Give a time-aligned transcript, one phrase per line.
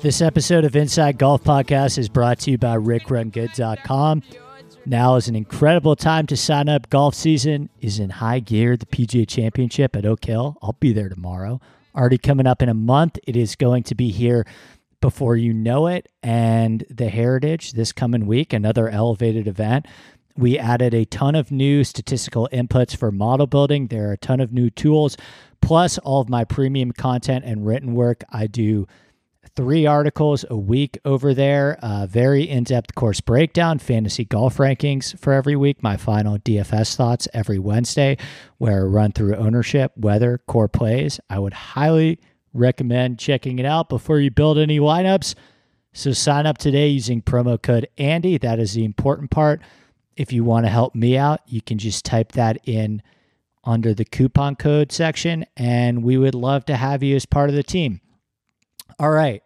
[0.00, 4.22] This episode of Inside Golf Podcast is brought to you by RickRunGood.com.
[4.86, 6.88] Now is an incredible time to sign up.
[6.88, 8.76] Golf season is in high gear.
[8.76, 10.56] The PGA Championship at Oak Hill.
[10.62, 11.60] I'll be there tomorrow.
[11.96, 13.18] Already coming up in a month.
[13.26, 14.46] It is going to be here
[15.00, 16.06] before you know it.
[16.22, 19.86] And the Heritage this coming week, another elevated event.
[20.36, 23.88] We added a ton of new statistical inputs for model building.
[23.88, 25.16] There are a ton of new tools,
[25.60, 28.22] plus all of my premium content and written work.
[28.30, 28.86] I do
[29.58, 31.76] three articles a week over there.
[32.08, 35.82] Very in depth course breakdown, fantasy golf rankings for every week.
[35.82, 38.18] My final DFS thoughts every Wednesday,
[38.58, 41.18] where I run through ownership, weather, core plays.
[41.28, 42.20] I would highly
[42.54, 45.34] recommend checking it out before you build any lineups.
[45.92, 48.38] So sign up today using promo code Andy.
[48.38, 49.60] That is the important part.
[50.16, 53.02] If you want to help me out, you can just type that in
[53.64, 57.56] under the coupon code section, and we would love to have you as part of
[57.56, 58.00] the team.
[59.00, 59.42] All right.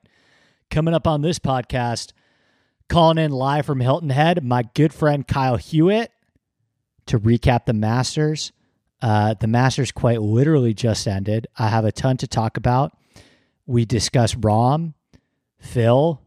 [0.73, 2.13] Coming up on this podcast,
[2.89, 6.11] calling in live from Hilton Head, my good friend Kyle Hewett
[7.05, 8.53] to recap the Masters.
[9.03, 11.47] Uh, the Masters quite literally just ended.
[11.59, 12.97] I have a ton to talk about.
[13.67, 14.95] We discuss Rahm,
[15.61, 16.23] Phil,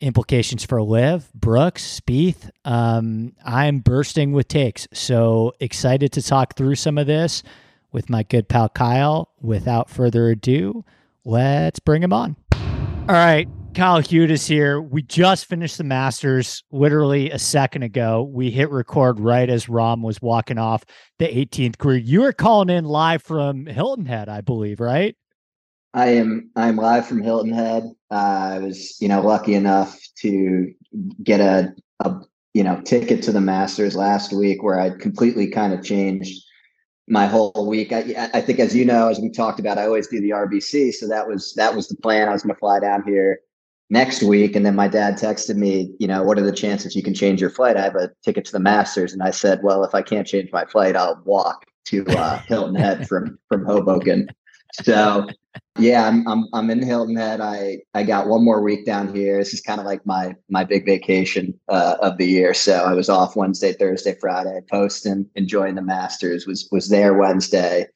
[0.00, 2.50] implications for Liv, Brooks, Spieth.
[2.64, 4.88] Um, I'm bursting with takes.
[4.92, 7.44] So excited to talk through some of this
[7.92, 9.28] with my good pal Kyle.
[9.40, 10.84] Without further ado,
[11.24, 12.34] let's bring him on.
[13.08, 13.48] All right.
[13.74, 14.80] Kyle is here.
[14.80, 18.22] We just finished the Masters literally a second ago.
[18.22, 20.84] We hit record right as Rahm was walking off
[21.18, 22.06] the 18th green.
[22.06, 25.16] You were calling in live from Hilton Head, I believe, right?
[25.92, 26.50] I am.
[26.54, 27.90] I'm live from Hilton Head.
[28.08, 30.72] Uh, I was, you know, lucky enough to
[31.24, 31.74] get a,
[32.04, 32.20] a,
[32.54, 36.40] you know, ticket to the Masters last week, where I completely kind of changed
[37.12, 37.92] my whole week.
[37.92, 40.94] I, I think, as you know, as we talked about, I always do the RBC,
[40.94, 42.28] so that was that was the plan.
[42.28, 43.40] I was going to fly down here
[43.90, 47.02] next week, and then my dad texted me, you know, what are the chances you
[47.02, 47.76] can change your flight?
[47.76, 50.50] I have a ticket to the Masters, and I said, well, if I can't change
[50.52, 54.28] my flight, I'll walk to uh, Hilton Head from from Hoboken.
[54.72, 55.26] So
[55.78, 57.40] yeah, I'm I'm I'm in Hilton Head.
[57.40, 59.38] I I got one more week down here.
[59.38, 62.54] This is kind of like my my big vacation uh, of the year.
[62.54, 66.46] So I was off Wednesday, Thursday, Friday, posting, enjoying the Masters.
[66.46, 67.86] Was was there Wednesday.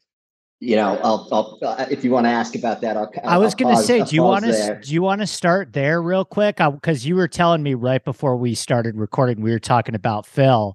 [0.58, 3.10] You know, I'll, I'll uh, if you want to ask about that, I'll.
[3.24, 6.00] i was going to say, do you want to do you want to start there
[6.00, 6.56] real quick?
[6.56, 10.74] Because you were telling me right before we started recording, we were talking about Phil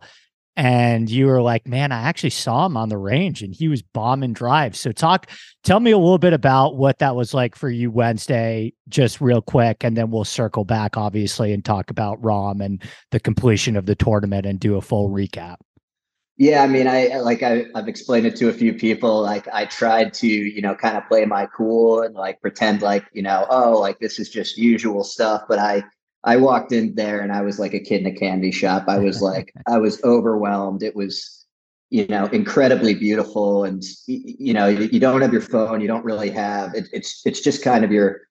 [0.56, 3.82] and you were like, "Man, I actually saw him on the range, and he was
[3.82, 5.30] bombing drives." So, talk,
[5.64, 9.42] tell me a little bit about what that was like for you Wednesday, just real
[9.42, 13.86] quick, and then we'll circle back, obviously, and talk about Rahm and the completion of
[13.86, 15.58] the tournament and do a full recap.
[16.38, 19.22] Yeah, I mean, I like I, I've explained it to a few people.
[19.22, 23.06] Like, I tried to, you know, kind of play my cool and like pretend like,
[23.14, 25.84] you know, oh, like this is just usual stuff, but I
[26.24, 28.86] I walked in there and I was like a kid in a candy shop.
[28.88, 30.84] I was like, I was overwhelmed.
[30.84, 31.46] It was,
[31.90, 33.64] you know, incredibly beautiful.
[33.64, 37.22] And, you know, you, you don't have your phone, you don't really have, it, it's,
[37.26, 38.22] it's just kind of your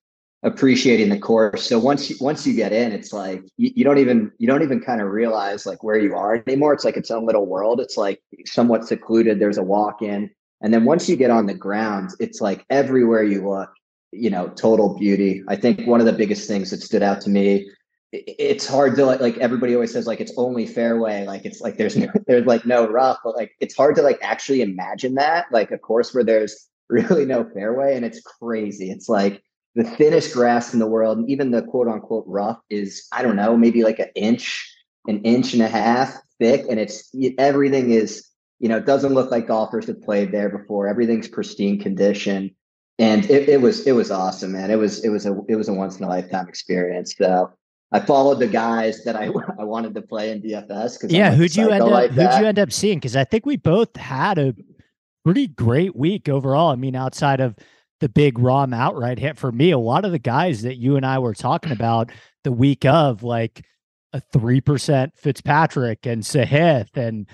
[0.43, 1.67] appreciating the course.
[1.67, 4.63] So once, you, once you get in, it's like, you, you don't even, you don't
[4.63, 6.73] even kind of realize like where you are anymore.
[6.73, 7.79] It's like its own little world.
[7.79, 9.39] It's like somewhat secluded.
[9.39, 10.31] There's a walk in.
[10.61, 13.69] And then once you get on the ground, it's like everywhere you look,
[14.11, 15.43] you know, total beauty.
[15.47, 17.69] I think one of the biggest things that stood out to me
[18.11, 21.77] it's hard to like like everybody always says like it's only fairway like it's like
[21.77, 25.45] there's no, there's like no rough but like it's hard to like actually imagine that
[25.51, 28.91] like a course where there's really no fairway and it's crazy.
[28.91, 29.41] It's like
[29.75, 33.37] the thinnest grass in the world and even the quote unquote rough is i don't
[33.37, 34.69] know maybe like an inch
[35.07, 38.27] an inch and a half thick and it's everything is
[38.59, 40.87] you know it doesn't look like golfers have played there before.
[40.87, 42.53] Everything's pristine condition
[42.99, 44.69] and it, it was it was awesome man.
[44.69, 47.51] It was it was a it was a once in a lifetime experience so
[47.91, 49.25] I followed the guys that I
[49.59, 50.99] I wanted to play in DFS.
[50.99, 52.97] Because yeah, who'd you end up like who'd you end up seeing?
[52.97, 54.53] Because I think we both had a
[55.23, 56.71] pretty great week overall.
[56.71, 57.55] I mean, outside of
[57.99, 61.05] the big Rahm outright hit for me, a lot of the guys that you and
[61.05, 62.11] I were talking about
[62.43, 63.63] the week of, like
[64.13, 67.27] a three percent Fitzpatrick and Sahith, and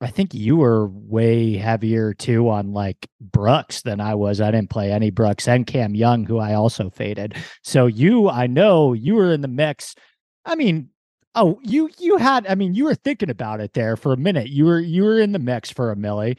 [0.00, 4.40] I think you were way heavier too on like Brooks than I was.
[4.40, 7.34] I didn't play any Brooks and Cam Young, who I also faded.
[7.64, 9.96] So you, I know you were in the mix.
[10.44, 10.90] I mean,
[11.34, 12.46] oh, you you had.
[12.46, 14.50] I mean, you were thinking about it there for a minute.
[14.50, 16.38] You were you were in the mix for a millie.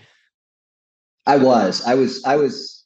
[1.27, 1.85] I was.
[1.85, 2.23] I was.
[2.23, 2.85] I was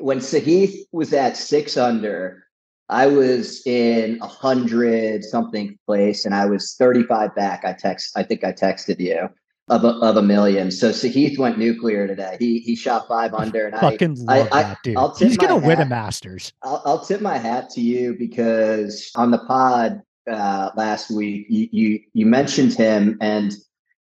[0.00, 2.44] when Sahith was at six under.
[2.88, 7.66] I was in a hundred something place, and I was thirty five back.
[7.66, 8.16] I text.
[8.16, 9.28] I think I texted you
[9.68, 10.70] of a, of a million.
[10.70, 12.36] So Sahith went nuclear today.
[12.38, 14.96] He he shot five under, and fucking I, love I, that dude.
[14.96, 16.52] I, He's gonna win a Masters.
[16.62, 21.68] I'll, I'll, tip my hat to you because on the pod uh, last week you,
[21.72, 23.52] you you mentioned him, and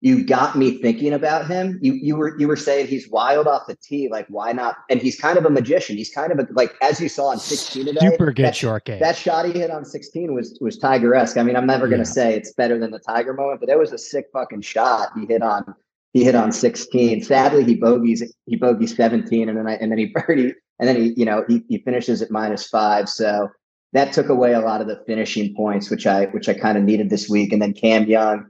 [0.04, 1.80] you got me thinking about him.
[1.82, 4.76] You you were you were saying he's wild off the tee, like why not?
[4.90, 5.96] And he's kind of a magician.
[5.96, 8.00] He's kind of a like as you saw on 16 today.
[8.02, 9.00] Super good that, short game.
[9.00, 11.38] That shot he hit on 16 was was Tiger-esque.
[11.38, 12.04] I mean, I'm never gonna yeah.
[12.04, 15.26] say it's better than the Tiger moment, but it was a sick fucking shot he
[15.26, 15.74] hit on
[16.12, 17.24] he hit on 16.
[17.24, 20.98] Sadly, he bogeys he bogeys 17, and then I and then he birdie, and then
[20.98, 23.08] he you know he he finishes at minus five.
[23.08, 23.48] So
[23.94, 26.84] that took away a lot of the finishing points, which I which I kind of
[26.84, 27.54] needed this week.
[27.54, 28.50] And then Cam Young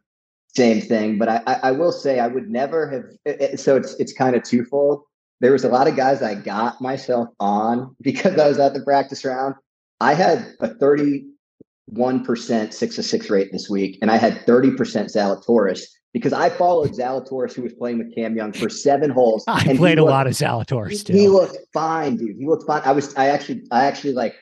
[0.56, 1.18] same thing.
[1.18, 3.04] But I, I, will say I would never have.
[3.26, 5.04] It, so it's it's kind of twofold.
[5.40, 8.82] There was a lot of guys I got myself on because I was at the
[8.82, 9.56] practice round.
[10.00, 14.72] I had a thirty-one percent six to six rate this week, and I had thirty
[14.72, 15.84] percent Zalatoris
[16.14, 19.44] because I followed Zalatoris, who was playing with Cam Young for seven holes.
[19.48, 21.08] I and played a lot of Zalatoris.
[21.08, 22.38] He, he looked fine, dude.
[22.38, 22.82] He looked fine.
[22.86, 23.16] I was.
[23.16, 23.64] I actually.
[23.72, 24.36] I actually like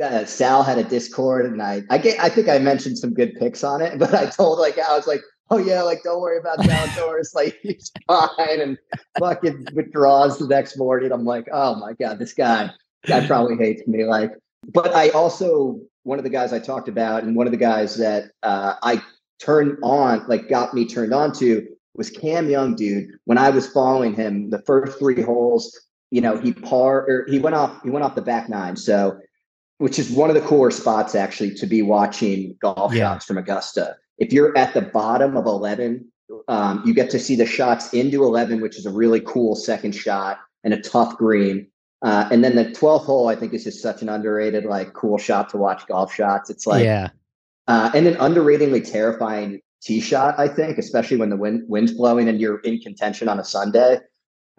[0.00, 3.34] uh, Sal had a Discord, and I, I get, I think I mentioned some good
[3.34, 6.38] picks on it, but I told like I was like, oh yeah, like don't worry
[6.38, 8.78] about Zalatoris, like he's fine, and
[9.18, 11.10] fucking withdraws the next morning.
[11.10, 12.70] I'm like, oh my god, this guy,
[13.06, 14.04] guy probably hates me.
[14.04, 14.32] Like,
[14.72, 17.96] but I also one of the guys I talked about, and one of the guys
[17.96, 19.02] that uh, I
[19.40, 23.08] turned on, like got me turned on to, was Cam Young, dude.
[23.24, 25.78] When I was following him, the first three holes,
[26.10, 29.18] you know, he par or he went off, he went off the back nine, so
[29.78, 33.12] which is one of the cooler spots actually to be watching golf yeah.
[33.12, 36.04] shots from Augusta if you're at the bottom of 11,
[36.48, 39.92] um, you get to see the shots into 11, which is a really cool second
[39.92, 41.68] shot and a tough green.
[42.02, 45.18] Uh, and then the 12th hole, I think, is just such an underrated, like, cool
[45.18, 46.50] shot to watch golf shots.
[46.50, 47.08] It's like, yeah.
[47.66, 52.28] Uh, and an underratedly terrifying tee shot, I think, especially when the wind wind's blowing
[52.28, 53.98] and you're in contention on a Sunday.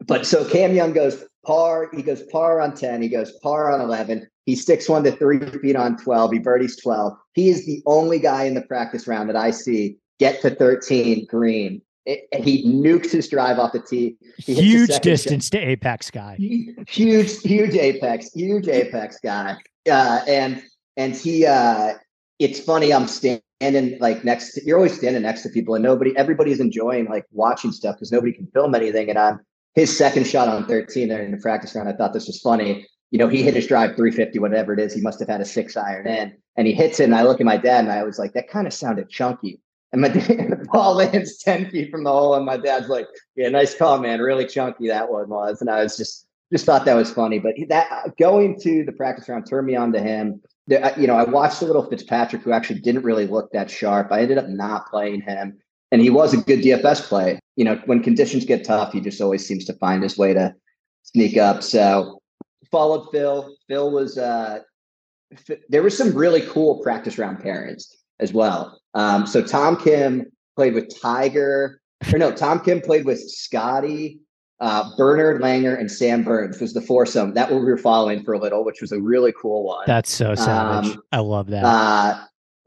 [0.06, 3.81] But so Cam Young goes par, he goes par on 10, he goes par on
[3.81, 4.27] 11.
[4.50, 6.31] He sticks one to three feet on 12.
[6.31, 7.13] He birdies 12.
[7.34, 11.28] He is the only guy in the practice round that I see get to 13
[11.28, 11.84] green.
[12.07, 14.18] It, he nukes his drive off the tee.
[14.40, 15.51] huge distance shot.
[15.51, 16.35] to apex guy.
[16.88, 19.56] Huge, huge apex, huge apex guy.
[19.88, 20.64] Uh, and
[20.97, 21.94] and he, uh,
[22.40, 22.92] it's funny.
[22.92, 24.54] I'm standing like next.
[24.54, 28.12] To, you're always standing next to people, and nobody, everybody's enjoying like watching stuff because
[28.12, 29.12] nobody can film anything.
[29.12, 29.42] And I'm
[29.76, 31.88] his second shot on 13 there in the practice round.
[31.88, 34.94] I thought this was funny you know, he hit his drive 350, whatever it is.
[34.94, 37.06] He must have had a six iron in and he hits it.
[37.06, 39.59] And I look at my dad and I was like, that kind of sounded chunky.
[39.92, 42.35] And my the ball lands 10 feet from the hole.
[42.35, 44.19] And my dad's like, yeah, nice call, man.
[44.19, 45.61] Really chunky that one was.
[45.61, 47.39] And I was just, just thought that was funny.
[47.39, 50.42] But that going to the practice round turned me on to him.
[50.68, 54.11] You know, I watched a little Fitzpatrick who actually didn't really look that sharp.
[54.11, 55.57] I ended up not playing him.
[55.92, 57.39] And he was a good DFS play.
[57.56, 60.54] You know, when conditions get tough, he just always seems to find his way to
[61.01, 61.63] sneak up.
[61.63, 62.19] So
[62.71, 63.56] followed Phil.
[63.68, 64.59] Phil was uh,
[65.69, 67.83] there was some really cool practice round pairings
[68.19, 68.80] as well.
[68.94, 74.19] Um, so Tom Kim played with Tiger, or no, Tom Kim played with Scotty,
[74.59, 77.33] uh, Bernhard Langer, and Sam Burns was the foursome.
[77.33, 79.83] That we were following for a little, which was a really cool one.
[79.88, 80.92] That's so savage.
[80.92, 81.64] Um, I love that.
[81.64, 82.23] Uh,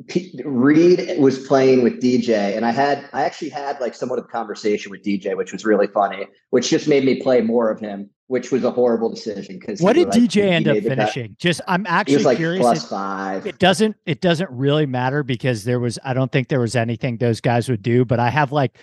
[0.09, 4.25] P- Reed was playing with DJ, and I had I actually had like somewhat of
[4.25, 7.80] a conversation with DJ, which was really funny, which just made me play more of
[7.80, 9.59] him, which was a horrible decision.
[9.59, 11.37] Because what did like, DJ end up finishing?
[11.38, 12.62] Just I'm actually was like curious.
[12.62, 13.47] Plus five.
[13.47, 17.18] It doesn't it doesn't really matter because there was I don't think there was anything
[17.18, 18.78] those guys would do, but I have like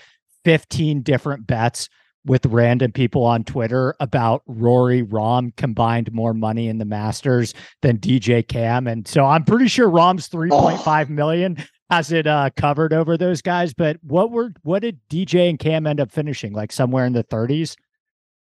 [0.46, 1.90] 15 different bets
[2.30, 7.98] with random people on Twitter about Rory Rahm combined more money in the Masters than
[7.98, 8.86] DJ Cam.
[8.86, 11.14] And so I'm pretty sure three point five oh.
[11.14, 11.58] million
[11.90, 13.74] has it uh, covered over those guys.
[13.74, 16.54] But what were what did DJ and Cam end up finishing?
[16.54, 17.76] Like somewhere in the 30s?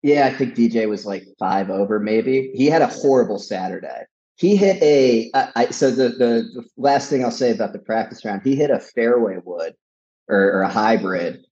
[0.02, 2.52] Yeah, I think DJ was like five over, maybe.
[2.56, 4.06] He had a horrible Saturday.
[4.36, 5.30] He hit a.
[5.36, 8.56] I, I, so the, the the last thing I'll say about the practice round, he
[8.56, 9.76] hit a fairway wood
[10.28, 11.46] or, or a hybrid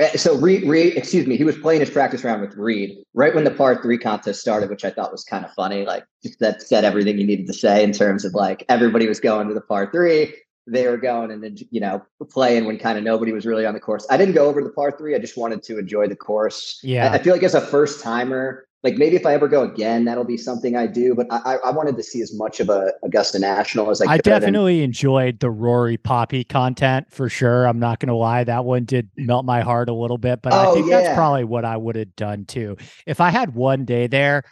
[0.00, 3.34] Uh, so Reed, Reed, excuse me, he was playing his practice round with Reed right
[3.34, 5.84] when the par three contest started, which I thought was kind of funny.
[5.84, 9.18] Like just that said everything you needed to say in terms of like everybody was
[9.18, 10.34] going to the par three,
[10.68, 13.74] they were going and then you know playing when kind of nobody was really on
[13.74, 14.06] the course.
[14.08, 15.16] I didn't go over the par three.
[15.16, 16.78] I just wanted to enjoy the course.
[16.84, 19.62] Yeah, I, I feel like as a first timer, like maybe if I ever go
[19.62, 21.14] again, that'll be something I do.
[21.14, 24.12] But I, I wanted to see as much of a Augusta National as I.
[24.12, 27.66] I definitely and, enjoyed the Rory Poppy content for sure.
[27.66, 30.52] I'm not going to lie, that one did melt my heart a little bit, but
[30.52, 31.00] oh, I think yeah.
[31.00, 32.76] that's probably what I would have done too.
[33.06, 34.44] If I had one day there,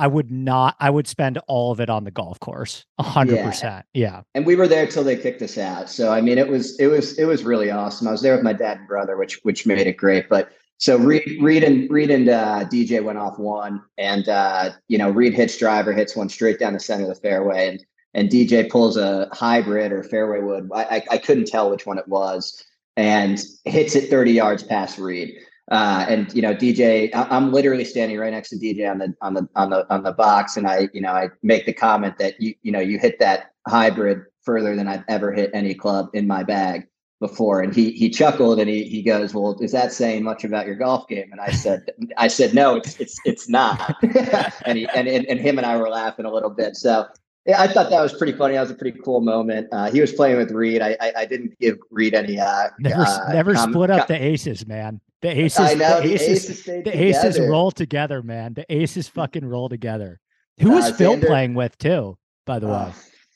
[0.00, 0.76] I would not.
[0.80, 2.86] I would spend all of it on the golf course.
[2.98, 3.84] Hundred percent.
[3.92, 4.22] Yeah.
[4.34, 5.90] And we were there till they kicked us out.
[5.90, 8.08] So I mean, it was it was it was really awesome.
[8.08, 10.30] I was there with my dad and brother, which which made it great.
[10.30, 14.96] But so Reed, Reed and Reed and uh, DJ went off one, and uh, you
[14.96, 17.84] know Reed hits driver, hits one straight down the center of the fairway, and
[18.14, 20.70] and DJ pulls a hybrid or fairway wood.
[20.74, 22.64] I, I, I couldn't tell which one it was,
[22.96, 25.34] and hits it 30 yards past Reed.
[25.70, 29.14] Uh, and you know DJ, I, I'm literally standing right next to DJ on the
[29.20, 32.16] on the on the on the box, and I you know I make the comment
[32.18, 36.08] that you you know you hit that hybrid further than I've ever hit any club
[36.14, 36.86] in my bag
[37.20, 40.66] before and he he chuckled and he he goes well is that saying much about
[40.66, 41.30] your golf game?
[41.30, 43.96] And i said i said no it's it's it's not.
[44.66, 46.76] And he and, and him and i were laughing a little bit.
[46.76, 47.06] So
[47.46, 48.54] yeah i thought that was pretty funny.
[48.54, 49.68] That was a pretty cool moment.
[49.70, 50.80] Uh, he was playing with reed.
[50.80, 54.16] I i, I didn't give reed any uh never uh, never com- split up com-
[54.16, 55.00] the aces man.
[55.20, 58.54] The aces I know, the, aces, aces the aces roll together man.
[58.54, 60.20] The aces fucking roll together.
[60.60, 62.92] Who was uh, phil Xander, playing with too by the way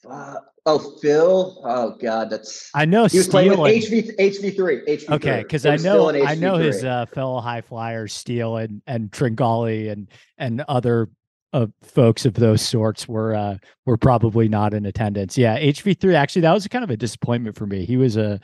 [0.09, 1.61] uh, Oh, Phil.
[1.63, 2.71] Oh God, that's.
[2.75, 3.05] I know.
[3.05, 4.81] He was playing with HV HV three.
[4.87, 5.11] HV3.
[5.11, 9.93] okay, because I know I know his uh, fellow high flyers, Steele and and Tringale
[9.93, 10.09] and
[10.39, 11.11] and other
[11.53, 15.37] uh, folks of those sorts were uh, were probably not in attendance.
[15.37, 16.15] Yeah, HV three.
[16.15, 17.85] Actually, that was kind of a disappointment for me.
[17.85, 18.41] He was a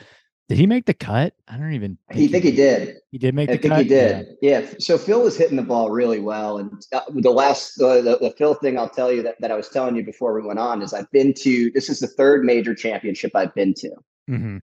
[0.50, 1.32] did he make the cut?
[1.46, 1.96] I don't even.
[2.08, 2.96] Think he think he did.
[3.12, 3.70] He did make I the cut.
[3.70, 4.36] I think he did.
[4.42, 4.58] Yeah.
[4.58, 4.70] yeah.
[4.80, 8.34] So Phil was hitting the ball really well, and uh, the last uh, the, the
[8.36, 10.82] Phil thing I'll tell you that, that I was telling you before we went on
[10.82, 11.70] is I've been to.
[11.70, 13.90] This is the third major championship I've been to.
[14.28, 14.56] Mm-hmm.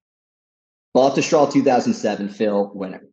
[0.94, 3.04] Baltusrol 2007, Phil winner.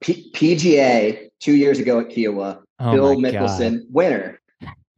[0.00, 3.86] P- PGA two years ago at Kiawah, oh Phil Mickelson God.
[3.90, 4.37] winner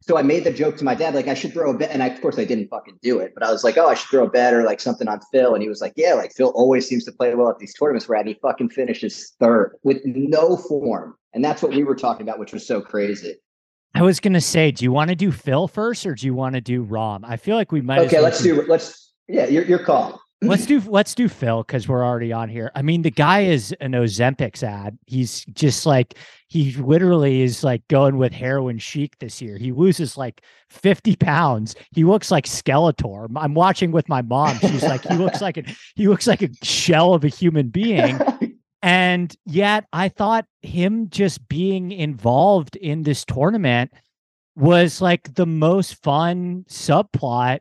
[0.03, 1.91] so I made the joke to my dad, like I should throw a bet.
[1.91, 3.95] And I, of course I didn't fucking do it, but I was like, oh, I
[3.95, 5.55] should throw a bet or like something on Phil.
[5.55, 8.09] And he was like, yeah, like Phil always seems to play well at these tournaments
[8.09, 11.17] where he fucking finishes third with no form.
[11.35, 13.35] And that's what we were talking about, which was so crazy.
[13.95, 16.55] I was gonna say, do you want to do Phil first or do you want
[16.55, 17.21] to do Rahm?
[17.25, 17.99] I feel like we might.
[18.01, 22.05] Okay, let's do, let's yeah, your your call let's do let's do Phil because we're
[22.05, 22.71] already on here.
[22.75, 24.99] I mean, the guy is an Ozempic ad.
[25.07, 26.15] He's just like
[26.49, 29.57] he literally is like going with heroin chic this year.
[29.57, 31.75] He loses like 50 pounds.
[31.93, 33.29] He looks like Skeletor.
[33.37, 34.59] I'm watching with my mom.
[34.59, 38.19] She's like, he looks like a he looks like a shell of a human being.
[38.83, 43.93] And yet I thought him just being involved in this tournament
[44.57, 47.61] was like the most fun subplot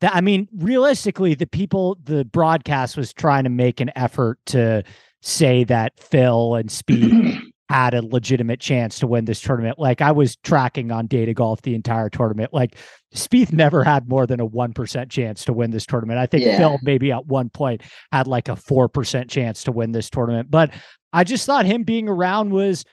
[0.00, 4.82] that I mean, realistically, the people, the broadcast was trying to make an effort to
[5.22, 9.78] say that Phil and Spieth had a legitimate chance to win this tournament.
[9.78, 12.54] Like I was tracking on data golf the entire tournament.
[12.54, 12.76] Like
[13.14, 16.18] Spieth never had more than a 1% chance to win this tournament.
[16.18, 16.58] I think yeah.
[16.58, 20.50] Phil maybe at one point had like a 4% chance to win this tournament.
[20.50, 20.72] But
[21.12, 22.84] I just thought him being around was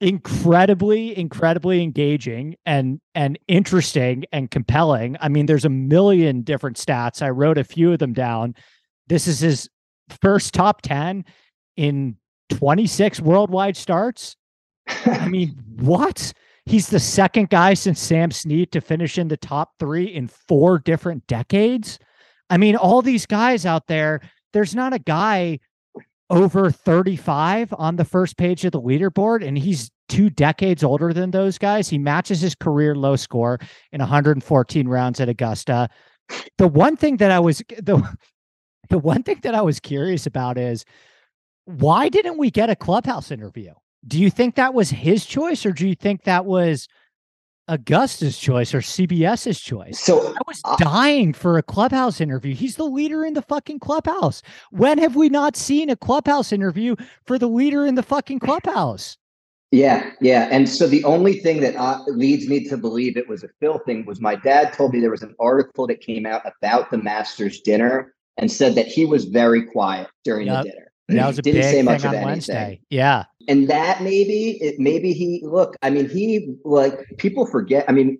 [0.00, 5.16] incredibly incredibly engaging and and interesting and compelling.
[5.20, 7.22] I mean there's a million different stats.
[7.22, 8.54] I wrote a few of them down.
[9.08, 9.68] This is his
[10.22, 11.24] first top 10
[11.76, 12.16] in
[12.50, 14.36] 26 worldwide starts.
[15.06, 16.32] I mean what?
[16.64, 20.78] He's the second guy since sam snead to finish in the top three in four
[20.78, 21.98] different decades?
[22.50, 24.20] I mean all these guys out there
[24.52, 25.58] there's not a guy
[26.30, 31.30] over 35 on the first page of the leaderboard, and he's two decades older than
[31.30, 31.88] those guys.
[31.88, 33.58] He matches his career low score
[33.92, 35.88] in 114 rounds at Augusta.
[36.58, 38.02] the one thing that I was the
[38.90, 40.84] the one thing that I was curious about is
[41.64, 43.72] why didn't we get a clubhouse interview?
[44.06, 46.88] Do you think that was his choice, or do you think that was
[47.68, 50.00] Augusta's choice or CBS's choice?
[50.00, 52.54] So I was uh, dying for a clubhouse interview.
[52.54, 54.42] He's the leader in the fucking clubhouse.
[54.70, 56.96] When have we not seen a clubhouse interview
[57.26, 59.16] for the leader in the fucking clubhouse?
[59.70, 60.48] Yeah, yeah.
[60.50, 63.78] And so the only thing that uh, leads me to believe it was a Phil
[63.80, 66.98] thing was my dad told me there was an article that came out about the
[66.98, 70.64] Masters dinner and said that he was very quiet during yep.
[70.64, 70.87] the dinner.
[71.08, 72.80] That was a Didn't big say much thing on Wednesday.
[72.90, 73.24] Yeah.
[73.48, 77.86] And that maybe it maybe he look, I mean, he like people forget.
[77.88, 78.18] I mean,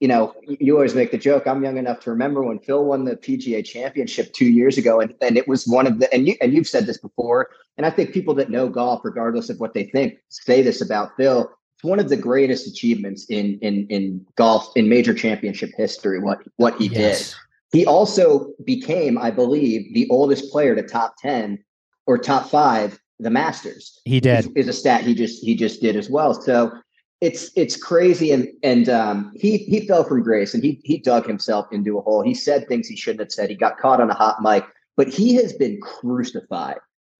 [0.00, 1.46] you know, you always make the joke.
[1.46, 5.14] I'm young enough to remember when Phil won the PGA championship two years ago, and,
[5.20, 7.90] and it was one of the and you and you've said this before, and I
[7.90, 11.48] think people that know golf, regardless of what they think, say this about Phil.
[11.76, 16.18] It's one of the greatest achievements in in in golf in major championship history.
[16.18, 17.30] What what he yes.
[17.30, 17.36] did.
[17.72, 21.62] He also became, I believe, the oldest player to top ten
[22.06, 24.00] or top five the Masters.
[24.04, 26.34] He did is, a stat he just he just did as well.
[26.34, 26.72] So
[27.20, 31.26] it's it's crazy and and um, he he fell from grace and he he dug
[31.26, 32.22] himself into a hole.
[32.22, 33.50] He said things he shouldn't have said.
[33.50, 34.64] He got caught on a hot mic,
[34.96, 36.76] but he has been crucified,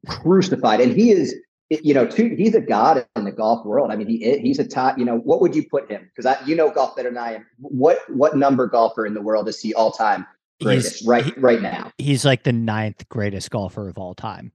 [0.09, 1.35] crucified, and he is
[1.71, 3.91] you know too, he's a god in the golf world.
[3.91, 4.99] I mean he he's a top.
[4.99, 6.11] You know what would you put him?
[6.15, 7.47] Because I you know golf better than I am.
[7.59, 10.27] What what number golfer in the world is he all time?
[10.63, 11.91] Greatest he's, right he, right now.
[11.99, 14.53] He's like the ninth greatest golfer of all time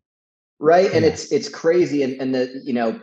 [0.61, 0.85] right?
[0.85, 0.97] Yeah.
[0.97, 2.99] And it's it's crazy, and and the you know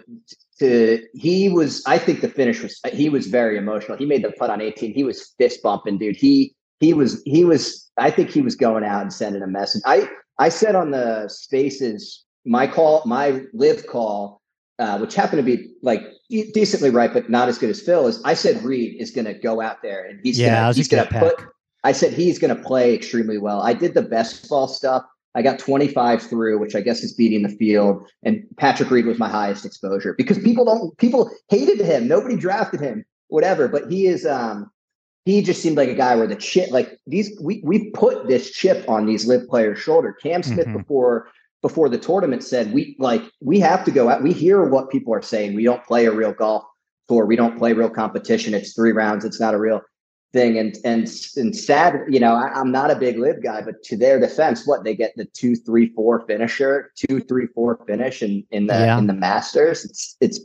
[0.61, 3.99] to he was I think the finish was he was very emotional.
[3.99, 4.95] He made the putt on 18.
[4.95, 6.17] He was fist bumping, dude.
[6.17, 9.83] He he was he was I think he was going out and sending a message.
[9.85, 14.39] I I said on the spaces my call my live call.
[14.81, 16.05] Uh, which happened to be like
[16.55, 18.23] decently right, but not as good as Phil is.
[18.25, 21.05] I said Reed is going to go out there and he's yeah, gonna, he's going
[21.05, 21.35] to put.
[21.83, 23.61] I said he's going to play extremely well.
[23.61, 25.05] I did the best ball stuff.
[25.39, 28.05] I got 25 through, which I guess is beating the field.
[28.25, 32.09] And Patrick Reed was my highest exposure because people don't people hated him.
[32.09, 33.69] Nobody drafted him, whatever.
[33.69, 34.69] But he is um
[35.27, 38.51] he just seemed like a guy where the chip like these we we put this
[38.51, 40.13] chip on these LIV players' shoulder.
[40.13, 40.79] Cam Smith mm-hmm.
[40.79, 41.29] before
[41.63, 44.25] before the tournament said we like we have to go out.
[44.25, 45.55] We hear what people are saying.
[45.55, 46.65] We don't play a real golf
[47.09, 47.27] tour.
[47.27, 48.55] We don't play real competition.
[48.55, 49.25] It's three rounds.
[49.25, 49.83] It's not a real
[50.33, 50.59] thing.
[50.59, 53.97] And and and sad, you know, I, am not a big LIV guy, but to
[53.97, 58.45] their defense, what they get the two, three, four finisher, two, three, four finish in
[58.51, 58.99] in the yeah.
[58.99, 59.85] in the Masters.
[59.85, 60.41] It's it's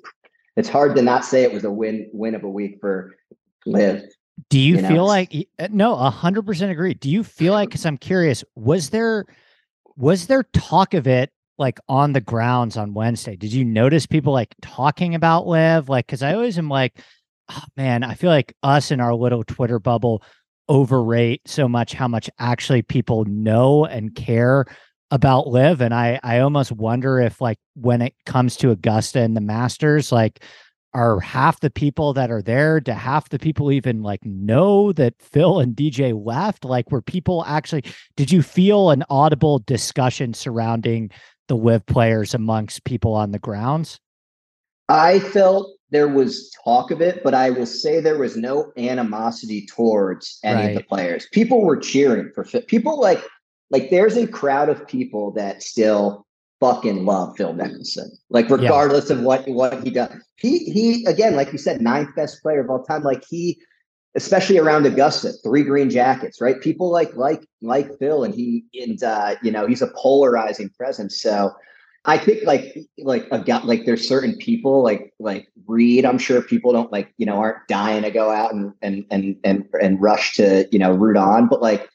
[0.56, 3.16] it's hard to not say it was a win win of a week for
[3.66, 4.04] LIV.
[4.50, 5.06] Do you, you feel know?
[5.06, 6.94] like uh, no, a hundred percent agree.
[6.94, 9.26] Do you feel like because I'm curious, was there
[9.96, 13.36] was there talk of it like on the grounds on Wednesday?
[13.36, 15.90] Did you notice people like talking about LIV?
[15.90, 17.00] Like, because I always am like,
[17.50, 20.24] oh, man, I feel like us in our little Twitter bubble
[20.70, 24.66] overrate so much how much actually people know and care
[25.12, 29.36] about LIV and i i almost wonder if like when it comes to augusta and
[29.36, 30.42] the masters like
[30.94, 35.16] are half the people that are there to half the people even like know that
[35.20, 36.64] phil and dj left?
[36.66, 37.84] Like were people actually
[38.16, 41.10] did you feel an audible discussion surrounding
[41.48, 44.00] the LIV players amongst people on the grounds?
[44.88, 49.68] I felt there was talk of it, but I will say there was no animosity
[49.68, 50.70] towards any right.
[50.72, 51.28] of the players.
[51.32, 53.24] People were cheering for people like
[53.70, 56.26] like there's a crowd of people that still
[56.60, 58.10] fucking love Phil Mickelson.
[58.30, 59.18] Like regardless yeah.
[59.18, 60.10] of what what he does.
[60.38, 63.04] He he again, like you said, ninth best player of all time.
[63.04, 63.62] Like he
[64.16, 66.60] especially around Augusta, three green jackets, right?
[66.60, 71.22] People like like like Phil and he and uh, you know, he's a polarizing presence.
[71.22, 71.52] So
[72.06, 76.06] I think like like a guy like there's certain people like like Reed.
[76.06, 79.38] I'm sure people don't like you know aren't dying to go out and and and
[79.44, 81.90] and and rush to you know root on, but like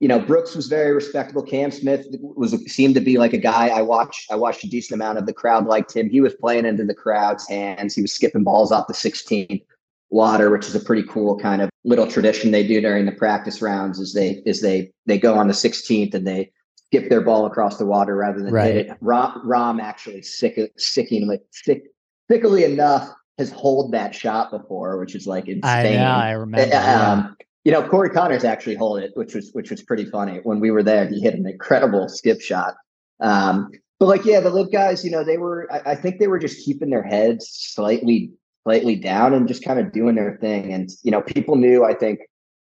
[0.00, 1.42] you know Brooks was very respectable.
[1.42, 4.32] Cam Smith was seemed to be like a guy I watched.
[4.32, 6.08] I watched a decent amount of the crowd liked him.
[6.08, 7.94] He was playing into the crowd's hands.
[7.94, 9.60] He was skipping balls off the 16
[10.08, 13.60] water, which is a pretty cool kind of little tradition they do during the practice
[13.60, 14.00] rounds.
[14.00, 16.50] Is they is they they go on the 16th and they
[16.90, 18.74] skip their ball across the water rather than right.
[18.74, 18.96] hit it.
[19.00, 21.84] Rom, Rahm actually sick, sicking sick,
[22.28, 25.62] sickly enough has hold that shot before, which is like insane.
[25.64, 26.76] I know, I remember.
[26.76, 30.40] Um, you know, Corey Conners actually hold it, which was which was pretty funny.
[30.42, 32.74] When we were there, he hit an incredible skip shot.
[33.20, 35.68] Um, but like, yeah, the LIV guys, you know, they were.
[35.70, 38.32] I, I think they were just keeping their heads slightly
[38.64, 40.72] slightly down and just kind of doing their thing.
[40.72, 41.84] And you know, people knew.
[41.84, 42.20] I think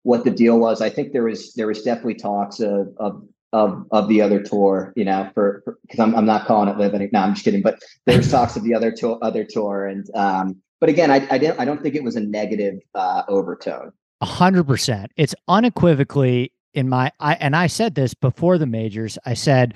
[0.03, 0.81] what the deal was.
[0.81, 3.21] I think there was there was definitely talks of of
[3.53, 7.09] of of the other tour, you know, for because I'm I'm not calling it living.
[7.11, 7.61] No, I'm just kidding.
[7.61, 11.37] But there's talks of the other tour, other tour, and um, but again, I I
[11.37, 13.91] didn't I don't think it was a negative uh, overtone.
[14.21, 15.11] A hundred percent.
[15.15, 19.17] It's unequivocally in my I and I said this before the majors.
[19.25, 19.75] I said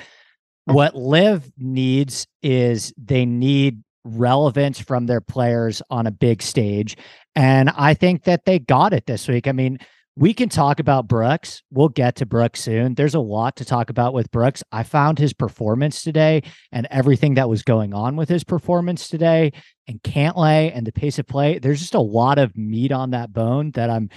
[0.65, 6.97] what LIV needs is they need relevance from their players on a big stage.
[7.35, 9.47] And I think that they got it this week.
[9.47, 9.79] I mean,
[10.17, 11.63] we can talk about Brooks.
[11.71, 12.95] We'll get to Brooks soon.
[12.95, 14.61] There's a lot to talk about with Brooks.
[14.71, 19.53] I found his performance today and everything that was going on with his performance today
[19.87, 21.59] and Cantlay and the pace of play.
[21.59, 24.09] There's just a lot of meat on that bone that I'm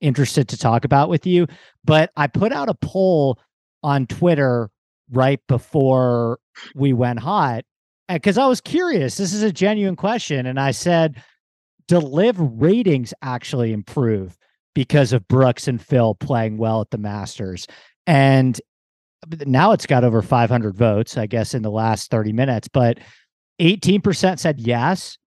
[0.00, 1.46] interested to talk about with you.
[1.84, 3.38] But I put out a poll
[3.82, 4.70] on Twitter
[5.10, 6.38] right before
[6.76, 7.64] we went hot
[8.08, 9.16] uh, because I was curious.
[9.16, 10.46] This is a genuine question.
[10.46, 11.20] And I said,
[11.88, 14.38] do LIV ratings actually improve
[14.74, 17.66] because of Brooks and Phil playing well at the Masters?
[18.06, 18.60] And
[19.24, 22.68] uh, now it's got over 500 votes, I guess, in the last 30 minutes.
[22.68, 22.98] But
[23.60, 25.18] 18% said yes,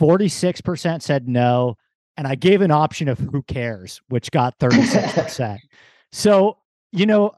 [0.00, 1.76] 46% said no.
[2.16, 5.58] And I gave an option of who cares, which got 36%.
[6.12, 6.58] so,
[6.92, 7.32] you know,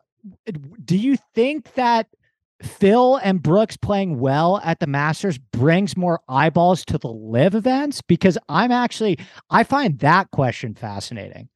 [0.84, 2.08] do you think that
[2.62, 8.03] Phil and Brooks playing well at the Masters brings more eyeballs to the LIV events?
[8.03, 9.18] Because I'm actually,
[9.51, 11.48] I find that question fascinating.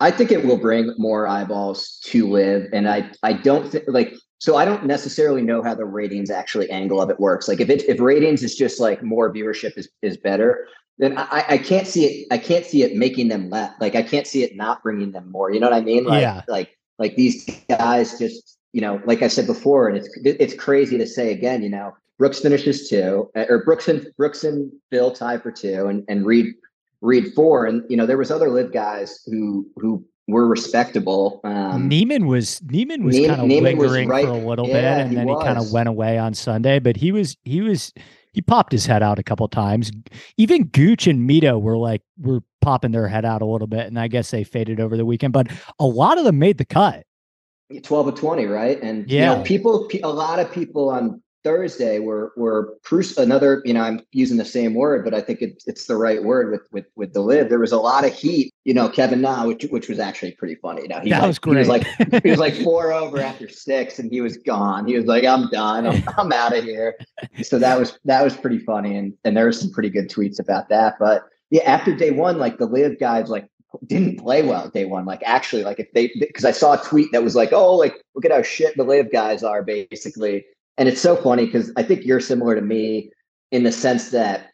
[0.00, 4.14] I think it will bring more eyeballs to LIV And I, I don't think like,
[4.38, 7.48] so I don't necessarily know how the ratings actually angle of it works.
[7.48, 11.44] Like if it, if ratings is just like more viewership is, is better, then I,
[11.48, 12.26] I can't see it.
[12.30, 13.72] I can't see it making them less.
[13.80, 15.50] Like I can't see it not bringing them more.
[15.50, 16.04] You know what I mean?
[16.04, 16.42] Like, yeah.
[16.46, 20.96] like, like these guys just you know, like I said before, and it's it's crazy
[20.98, 25.10] to say again, you know, Brooks finishes two, uh, or Brooks and Brooks and Bill
[25.10, 26.54] tie for two, and and Reed
[27.00, 31.40] Reed four, and you know there was other LIV guys who who were respectable.
[31.42, 35.10] Um, Niemann was Niemann was kind of lingering right, for a little yeah, bit, and
[35.10, 35.42] he then was.
[35.42, 36.78] he kind of went away on Sunday.
[36.78, 37.92] But he was he was
[38.32, 39.90] he popped his head out a couple times.
[40.36, 43.98] Even Gooch and Mito were like were popping their head out a little bit, and
[43.98, 45.32] I guess they faded over the weekend.
[45.32, 45.48] But
[45.80, 47.04] a lot of them made the cut.
[47.82, 48.80] 12 of 20, right?
[48.82, 52.74] And yeah, you know, people, a lot of people on Thursday were were
[53.16, 56.22] another, you know, I'm using the same word, but I think it, it's the right
[56.22, 57.48] word with with with the LIV.
[57.48, 60.56] There was a lot of heat, you know, Kevin Na, which which was actually pretty
[60.56, 60.82] funny.
[60.82, 61.54] You know, he that like, was great.
[61.54, 64.86] He was like he was like four over after six, and he was gone.
[64.86, 65.86] He was like, "I'm done.
[65.86, 66.96] I'm, I'm out of here."
[67.42, 70.40] So that was that was pretty funny, and and there were some pretty good tweets
[70.40, 70.96] about that.
[70.98, 73.48] But yeah, after day one, like the LIV guys, like
[73.86, 75.04] didn't play well day one.
[75.04, 78.02] Like actually, like if they because I saw a tweet that was like, oh, like
[78.14, 80.44] look at how shit the LIV guys are basically.
[80.76, 83.10] And it's so funny because I think you're similar to me
[83.50, 84.52] in the sense that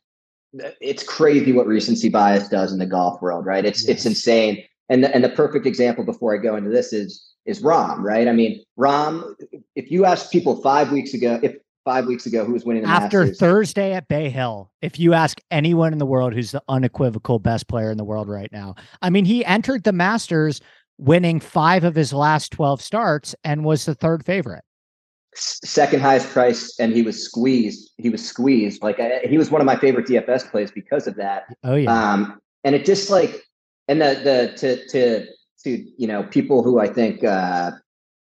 [0.81, 3.65] it's crazy what recency bias does in the golf world, right?
[3.65, 3.91] It's yes.
[3.91, 4.65] it's insane.
[4.89, 8.27] And the, and the perfect example before I go into this is is Rahm, right?
[8.27, 9.35] I mean, Rahm,
[9.77, 12.89] if you asked people five weeks ago, if five weeks ago who was winning the
[12.89, 13.39] after Masters.
[13.39, 14.71] Thursday at Bay Hill.
[14.83, 18.29] If you ask anyone in the world who's the unequivocal best player in the world
[18.29, 20.61] right now, I mean, he entered the Masters
[20.99, 24.65] winning five of his last 12 starts and was the third favorite.
[25.35, 27.91] Second highest price, and he was squeezed.
[27.97, 28.83] He was squeezed.
[28.83, 31.45] Like I, he was one of my favorite DFS plays because of that.
[31.65, 32.13] Oh yeah.
[32.13, 33.43] Um, and it just like,
[33.89, 35.27] and the the to to
[35.65, 37.73] to you know people who I think uh,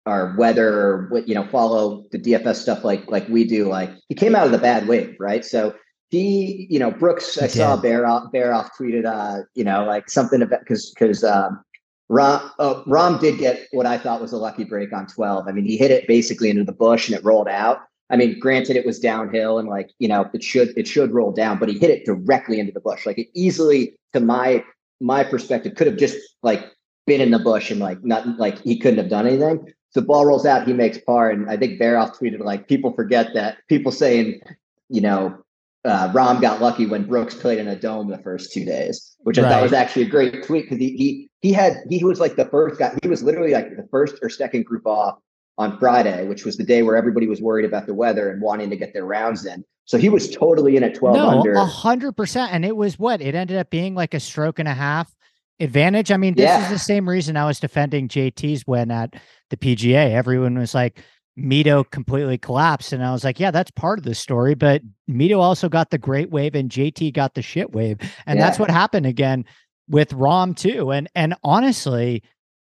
[0.06, 3.68] or weather what you know follow the DFS stuff like like we do.
[3.68, 5.44] Like he came out of the bad wave, right?
[5.44, 5.76] So
[6.10, 7.38] he, you know, Brooks.
[7.38, 11.24] I saw Bear off Bear off tweeted, uh, you know, like something about because because
[11.24, 11.64] um,
[12.12, 15.48] Rahm uh, Rahm did get what I thought was a lucky break on twelve.
[15.48, 17.80] I mean, he hit it basically into the bush and it rolled out.
[18.12, 21.32] I mean, granted, it was downhill and like you know it should it should roll
[21.32, 23.06] down, but he hit it directly into the bush.
[23.06, 24.64] Like it easily, to my
[25.02, 26.64] my perspective, could have just like
[27.08, 29.66] been in the bush and like not like he couldn't have done anything
[29.96, 31.32] the ball rolls out, he makes par.
[31.32, 34.42] And I think Baroff tweeted like people forget that people saying,
[34.90, 35.38] you know,
[35.86, 39.38] uh, Rahm got lucky when Brooks played in a dome the first two days, which
[39.38, 39.50] I right.
[39.50, 42.46] thought was actually a great tweet because he he he had he was like the
[42.46, 42.98] first guy.
[43.02, 45.20] He was literally like the first or second group off
[45.58, 48.70] on Friday, which was the day where everybody was worried about the weather and wanting
[48.72, 49.64] to get their rounds in.
[49.86, 52.52] So he was totally in at twelve no, hundred percent.
[52.52, 55.15] And it was what it ended up being like a stroke and a half
[55.60, 56.12] advantage.
[56.12, 56.64] I mean, this yeah.
[56.64, 59.16] is the same reason I was defending JT's win at
[59.50, 60.12] the PGA.
[60.12, 61.02] Everyone was like,
[61.38, 62.94] Mito completely collapsed.
[62.94, 64.56] And I was like, yeah, that's part of the story.
[64.56, 67.98] But Mito also got the great wave and JT got the shit wave.
[68.26, 68.46] And yeah.
[68.46, 69.46] that's what happened again
[69.90, 70.92] with Rahm too.
[70.92, 72.24] And and honestly,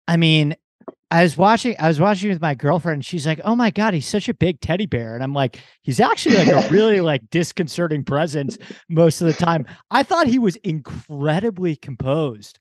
[0.08, 0.56] I mean,
[1.10, 3.94] I was watching, I was watching with my girlfriend, and she's like, Oh my God,
[3.94, 5.14] he's such a big teddy bear.
[5.14, 8.56] And I'm like, he's actually like a really like disconcerting presence
[8.88, 9.66] most of the time.
[9.90, 12.58] I thought he was incredibly composed.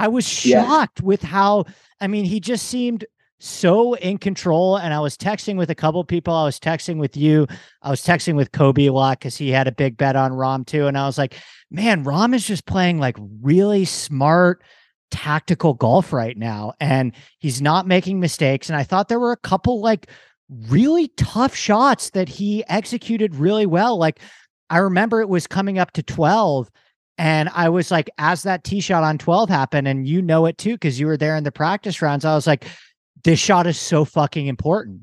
[0.00, 1.06] I was shocked yeah.
[1.06, 1.66] with how
[2.00, 3.04] I mean, he just seemed
[3.38, 4.76] so in control.
[4.76, 6.34] And I was texting with a couple people.
[6.34, 7.46] I was texting with you.
[7.82, 10.66] I was texting with Kobe a lot because he had a big bet on Rahm
[10.66, 10.86] too.
[10.86, 11.34] And I was like,
[11.70, 14.62] man, Rahm is just playing like really smart,
[15.10, 19.36] tactical golf right now and he's not making mistakes and I thought there were a
[19.36, 20.08] couple like
[20.68, 24.20] really tough shots that he executed really well like
[24.70, 26.70] I remember it was coming up to 12
[27.20, 30.56] and I was like as that tee shot on 12 happened and you know it
[30.56, 32.64] too cuz you were there in the practice rounds I was like
[33.24, 35.02] this shot is so fucking important.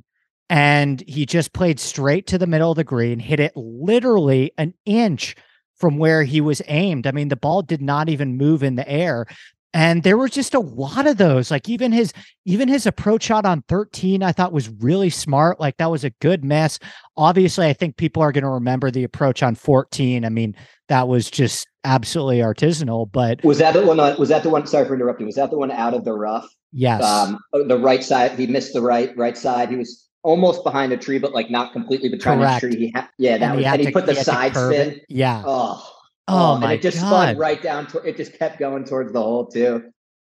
[0.50, 4.74] And he just played straight to the middle of the green hit it literally an
[4.86, 5.36] inch
[5.76, 7.06] from where he was aimed.
[7.06, 9.28] I mean, the ball did not even move in the air.
[9.74, 12.14] And there were just a lot of those like even his
[12.46, 16.10] even his approach shot on 13 i thought was really smart like that was a
[16.22, 16.80] good mess
[17.16, 20.56] obviously i think people are going to remember the approach on 14 i mean
[20.88, 24.86] that was just absolutely artisanal but was that the one was that the one sorry
[24.86, 28.32] for interrupting was that the one out of the rough yes um the right side
[28.38, 31.72] he missed the right right side he was almost behind a tree but like not
[31.72, 34.06] completely behind a tree he ha- yeah that and was he and he to, put
[34.06, 35.06] the he side spin it.
[35.10, 35.94] yeah oh
[36.30, 37.08] Oh, oh my it just God.
[37.08, 39.82] spun right down to it just kept going towards the hole too.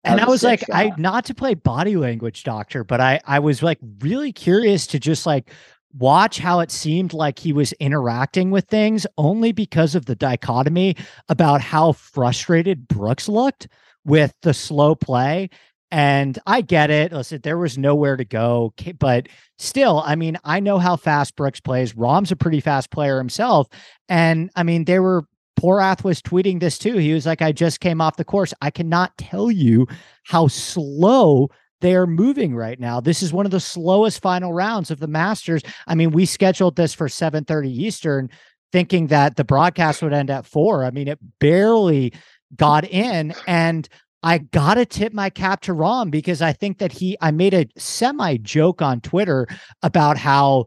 [0.05, 0.69] That and was I was like, shot.
[0.73, 4.99] I not to play body language doctor, but I I was like really curious to
[4.99, 5.51] just like
[5.99, 10.97] watch how it seemed like he was interacting with things only because of the dichotomy
[11.29, 13.69] about how frustrated Brooks looked
[14.05, 15.51] with the slow play.
[15.91, 17.13] And I get it.
[17.13, 19.29] Listen, there was nowhere to go, but
[19.59, 21.97] still, I mean, I know how fast Brooks plays.
[21.97, 23.69] Rahm's a pretty fast player himself.
[24.09, 25.27] And I mean, they were
[25.59, 26.99] Porath was tweeting this too.
[26.99, 28.53] He was like, I just came off the course.
[28.61, 29.87] I cannot tell you
[30.25, 31.49] how slow
[31.81, 33.01] they are moving right now.
[33.01, 35.63] This is one of the slowest final rounds of the Masters.
[35.87, 38.31] I mean, we scheduled this for 7:30 Eastern
[38.73, 40.85] thinking that the broadcast would end at 4.
[40.85, 42.13] I mean, it barely
[42.57, 43.89] got in and
[44.23, 47.55] I got to tip my cap to Rahm because I think that he I made
[47.55, 49.47] a semi joke on Twitter
[49.83, 50.67] about how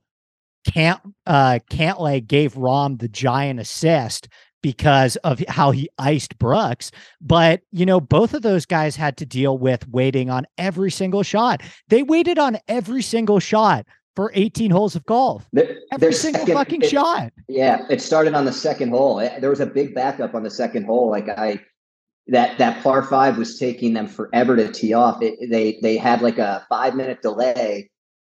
[0.65, 4.27] Cant uh Cantlay gave Rahm the giant assist
[4.61, 6.91] because of how he iced Brooks.
[7.21, 11.23] But, you know, both of those guys had to deal with waiting on every single
[11.23, 11.61] shot.
[11.87, 15.47] They waited on every single shot for 18 holes of golf.
[15.91, 17.31] every single second, fucking it, shot.
[17.47, 17.85] Yeah.
[17.89, 19.19] It started on the second hole.
[19.19, 21.09] Eh, there was a big backup on the second hole.
[21.09, 21.59] Like I,
[22.27, 25.19] that that par five was taking them forever to tee off.
[25.21, 27.89] It, they they had like a five minute delay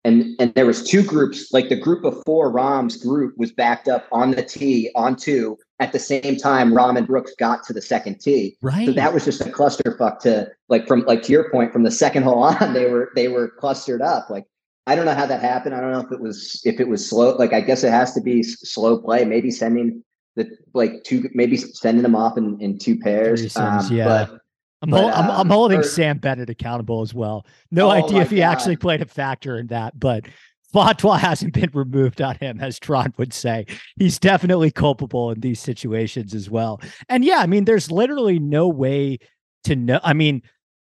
[0.04, 4.06] and and there was two groups like the group before Rahm's group was backed up
[4.12, 7.82] on the tee on two at the same time Rahm and Brooks got to the
[7.82, 8.56] second tee.
[8.62, 8.86] Right.
[8.86, 11.90] So that was just a clusterfuck to like from like to your point from the
[11.90, 14.44] second hole on they were they were clustered up like
[14.86, 15.74] I don't know how that happened.
[15.74, 17.36] I don't know if it was if it was slow.
[17.36, 19.24] Like I guess it has to be slow play.
[19.24, 20.02] Maybe sending
[20.36, 23.56] the like two, maybe sending them off in, in two pairs.
[23.56, 24.04] Um, yeah.
[24.04, 24.38] But
[24.82, 27.46] I'm, but, I'm, I'm, uh, holding or, Sam Bennett accountable as well.
[27.70, 28.50] No oh idea if he God.
[28.50, 30.26] actually played a factor in that, but
[30.72, 33.66] Fatwa hasn't been removed on him, as Tron would say.
[33.96, 36.80] He's definitely culpable in these situations as well.
[37.08, 39.18] And yeah, I mean, there's literally no way
[39.64, 40.00] to know.
[40.02, 40.42] I mean,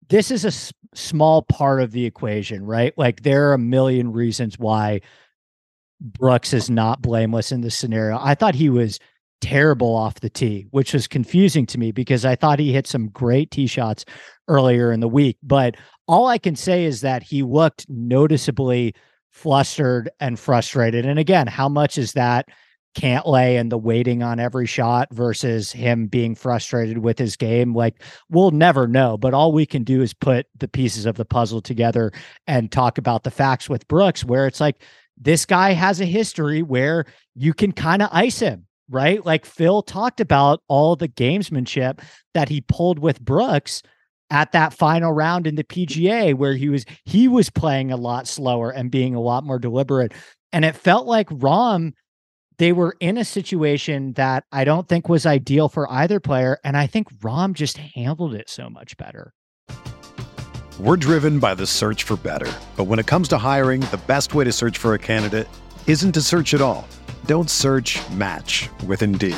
[0.09, 2.93] this is a s- small part of the equation, right?
[2.97, 5.01] Like there are a million reasons why
[5.99, 8.17] Brooks is not blameless in this scenario.
[8.21, 8.99] I thought he was
[9.41, 13.09] terrible off the tee, which was confusing to me because I thought he hit some
[13.09, 14.05] great tee shots
[14.47, 15.37] earlier in the week.
[15.43, 15.75] But
[16.07, 18.95] all I can say is that he looked noticeably
[19.37, 21.05] flustered and frustrated.
[21.05, 22.49] And again, how much is that
[22.97, 27.75] Cantlay and the waiting on every shot versus him being frustrated with his game?
[27.75, 29.17] Like, we'll never know.
[29.17, 32.11] But all we can do is put the pieces of the puzzle together
[32.47, 34.81] and talk about the facts with Brooks, where it's like,
[35.19, 39.25] this guy has a history where you can kind of ice him right?
[39.25, 41.99] Like Phil talked about all the gamesmanship
[42.33, 43.83] that he pulled with Brooks
[44.29, 48.27] at that final round in the PGA where he was he was playing a lot
[48.27, 50.13] slower and being a lot more deliberate
[50.51, 51.93] and it felt like Rahm
[52.57, 56.75] they were in a situation that I don't think was ideal for either player and
[56.75, 59.33] I think Rahm just handled it so much better.
[60.79, 62.51] We're driven by the search for better.
[62.75, 65.47] But when it comes to hiring, the best way to search for a candidate
[65.87, 66.87] isn't to search at all.
[67.25, 69.37] Don't search match with Indeed.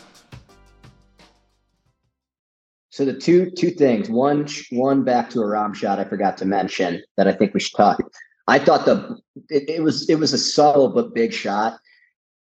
[2.91, 4.09] So the two two things.
[4.09, 7.59] One one back to a Rahm shot I forgot to mention that I think we
[7.59, 7.99] should talk.
[8.47, 9.17] I thought the
[9.49, 11.79] it, it was it was a subtle but big shot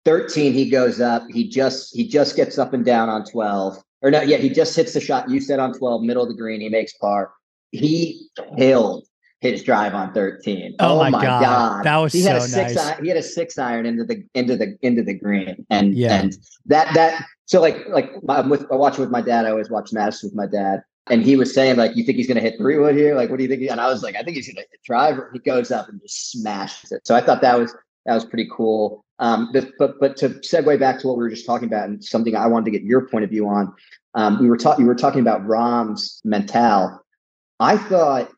[0.05, 4.11] 13 he goes up he just he just gets up and down on 12 or
[4.11, 6.61] no yeah he just hits the shot you said on 12 middle of the green
[6.61, 7.33] he makes par
[7.71, 9.07] he killed
[9.41, 11.43] his drive on 13 oh, oh my, my god.
[11.43, 11.85] god.
[11.85, 12.87] that was he so had a six nice.
[12.87, 16.21] iron, he had a six iron into the into the into the green and yeah.
[16.21, 19.71] and that that so like like I'm with I watch with my dad I always
[19.71, 22.43] watch Madison with my dad and he was saying like you think he's going to
[22.43, 24.37] hit three wood here like what do you think and I was like I think
[24.37, 27.43] he's going to hit driver he goes up and just smashes it so I thought
[27.43, 27.75] that was
[28.07, 31.31] that was pretty cool um, but, but but to segue back to what we were
[31.31, 33.73] just talking about and something I wanted to get your point of view on,
[34.15, 37.03] um, we were talking you were talking about Rahm's mental.
[37.59, 38.31] I thought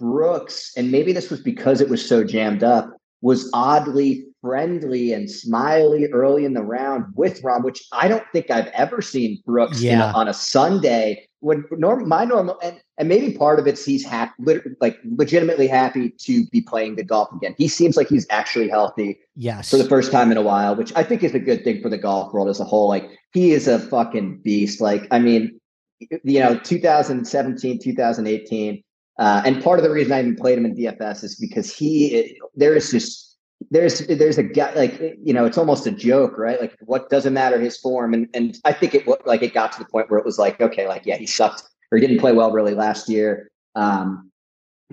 [0.00, 5.30] Brooks, and maybe this was because it was so jammed up, was oddly friendly and
[5.30, 9.82] smiley early in the round with Rahm, which I don't think I've ever seen Brooks
[9.82, 10.10] yeah.
[10.10, 14.04] a, on a Sunday when norm, my normal and, and maybe part of it's he's
[14.04, 14.32] happy,
[14.80, 17.54] like legitimately happy to be playing the golf again.
[17.58, 19.18] He seems like he's actually healthy.
[19.36, 19.70] Yes.
[19.70, 21.88] For the first time in a while, which I think is a good thing for
[21.88, 22.88] the golf world as a whole.
[22.88, 24.80] Like he is a fucking beast.
[24.80, 25.58] Like, I mean,
[26.00, 28.82] you know, 2017, 2018.
[29.20, 32.40] Uh, and part of the reason I even played him in DFS is because he,
[32.56, 33.30] there is just,
[33.70, 36.58] there's there's a guy like you know it's almost a joke right?
[36.58, 38.14] Like what doesn't matter his form?
[38.14, 40.58] And and i think it like it got to the point where it was like
[40.62, 43.50] okay like yeah he sucked or he didn't play well really last year.
[43.74, 44.30] Um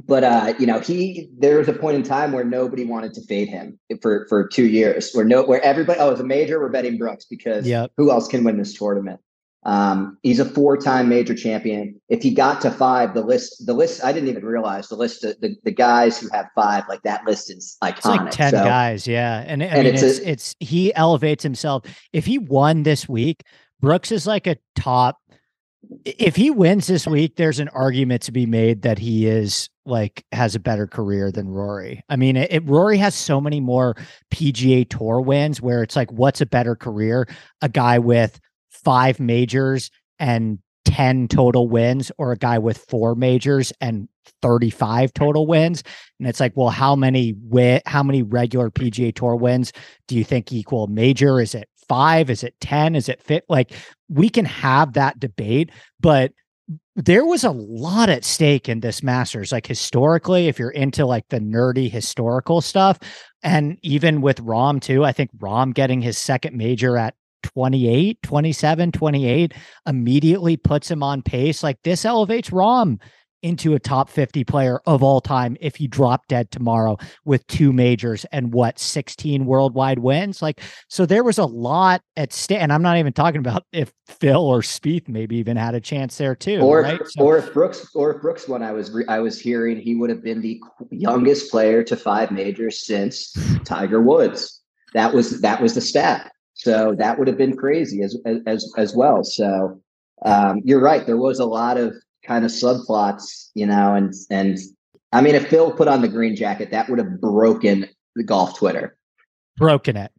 [0.05, 3.21] but uh you know he there was a point in time where nobody wanted to
[3.21, 6.69] fade him for for two years where no where everybody oh it's a major we're
[6.69, 7.91] betting brooks because yep.
[7.97, 9.19] who else can win this tournament
[9.67, 11.99] um, he's a four-time major champion.
[12.07, 15.25] If he got to five, the list, the list, I didn't even realize the list,
[15.25, 17.97] of, the, the guys who have five, like that list is iconic.
[17.97, 19.43] It's like ten so, guys, yeah.
[19.45, 21.83] And I and mean, it's it's, a, it's he elevates himself.
[22.13, 23.43] If he won this week,
[23.81, 25.17] Brooks is like a top.
[26.05, 30.23] If he wins this week, there's an argument to be made that he is like
[30.31, 32.03] has a better career than Rory.
[32.07, 33.97] I mean, it, it, Rory has so many more
[34.33, 37.27] PGA Tour wins where it's like, what's a better career?
[37.61, 38.39] A guy with
[38.83, 44.07] five majors and 10 total wins or a guy with four majors and
[44.41, 45.83] 35 total wins.
[46.19, 49.73] And it's like well how many win how many regular PGA tour wins
[50.07, 51.41] do you think equal major?
[51.41, 53.71] Is it 5 is it 10 is it fit like
[54.09, 56.33] we can have that debate but
[56.95, 61.25] there was a lot at stake in this masters like historically if you're into like
[61.29, 62.99] the nerdy historical stuff
[63.41, 67.15] and even with Rahm too I think Rahm getting his second major at
[67.53, 69.53] 28, 27, 28
[69.85, 71.63] immediately puts him on pace.
[71.63, 72.99] Like this elevates Rahm
[73.43, 77.71] into a top 50 player of all time if he drop dead tomorrow with two
[77.71, 82.73] majors and what 16 worldwide wins like so there was a lot at stake and
[82.73, 86.35] i'm not even talking about if phil or Spieth maybe even had a chance there
[86.35, 86.99] too or right?
[87.05, 89.93] so, or if brooks or if brooks won i was re- i was hearing he
[89.93, 93.31] would have been the youngest player to five majors since
[93.63, 94.61] tiger woods
[94.93, 98.95] that was that was the stat so that would have been crazy as as as
[98.95, 99.23] well.
[99.23, 99.79] So
[100.25, 101.05] um, you're right.
[101.05, 104.57] There was a lot of kind of subplots, you know, and and
[105.13, 108.57] I mean, if Phil put on the green jacket, that would have broken the golf
[108.57, 108.97] Twitter.
[109.55, 110.11] Broken it.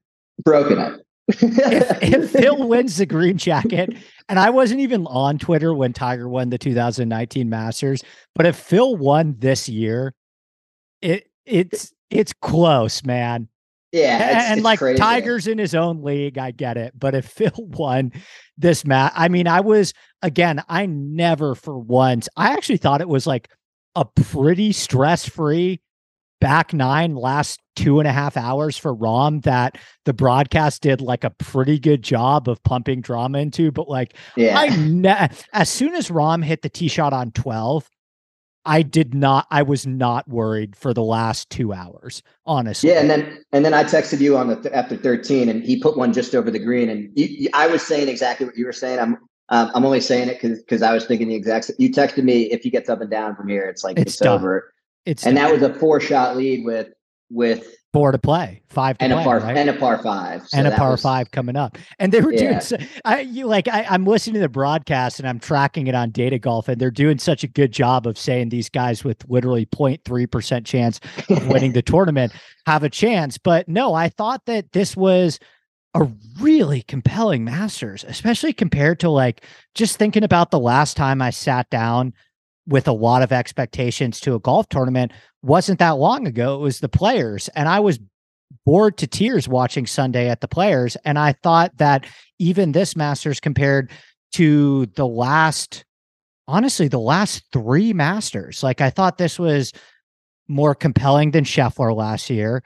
[0.44, 1.05] Broken it.
[1.29, 3.94] if, if Phil wins the green jacket,
[4.29, 8.03] and I wasn't even on Twitter when Tiger won the 2019 Masters,
[8.35, 10.14] but if Phil won this year,
[11.03, 13.48] it it's it's close, man.
[13.92, 14.98] Yeah, it's, and, it's like crazy.
[14.98, 16.92] Tiger's in his own league, I get it.
[16.98, 18.12] But if Phil won
[18.57, 23.09] this match, I mean, I was again, I never for once, I actually thought it
[23.09, 23.48] was like
[23.94, 25.81] a pretty stress-free
[26.40, 31.24] back nine last two and a half hours for Rahm that the broadcast did like
[31.24, 33.70] a pretty good job of pumping drama into.
[33.70, 34.59] But like, yeah.
[34.59, 37.88] I ne- as soon as Rahm hit the tee shot on 12,
[38.69, 39.47] I did not.
[39.51, 42.91] I was not worried for the last two hours, honestly.
[42.91, 45.81] Yeah, and then and then I texted you on the th- after thirteen, and he
[45.81, 48.67] put one just over the green, and you, you, I was saying exactly what you
[48.67, 48.99] were saying.
[48.99, 49.17] I'm
[49.49, 51.71] um, I'm only saying it because because I was thinking the exact.
[51.79, 54.23] You texted me if he gets up and down from here, it's like it's, it's
[54.23, 54.75] over.
[55.07, 55.47] It's and done.
[55.47, 56.89] that was a four shot lead with
[57.31, 59.57] with four to play, five to and play, a par right?
[59.57, 61.78] and a par five, so and a par was, five coming up.
[61.99, 62.41] And they were yeah.
[62.41, 62.61] doing.
[62.61, 66.11] So, I you like I, I'm listening to the broadcast and I'm tracking it on
[66.11, 69.66] Data Golf, and they're doing such a good job of saying these guys with literally
[69.66, 72.32] 0.3 percent chance of winning the tournament
[72.66, 73.39] have a chance.
[73.39, 75.39] But no, I thought that this was
[75.95, 76.09] a
[76.41, 81.68] really compelling Masters, especially compared to like just thinking about the last time I sat
[81.70, 82.12] down
[82.69, 85.11] with a lot of expectations to a golf tournament
[85.43, 86.55] wasn't that long ago.
[86.57, 87.49] It was the players.
[87.57, 87.99] And I was
[88.64, 90.97] bored to tears watching Sunday at the players.
[91.05, 92.07] And I thought that
[92.39, 93.91] even this Masters compared
[94.33, 95.85] to the last,
[96.47, 99.73] honestly, the last three Masters, like I thought this was
[100.47, 102.62] more compelling than Scheffler last year.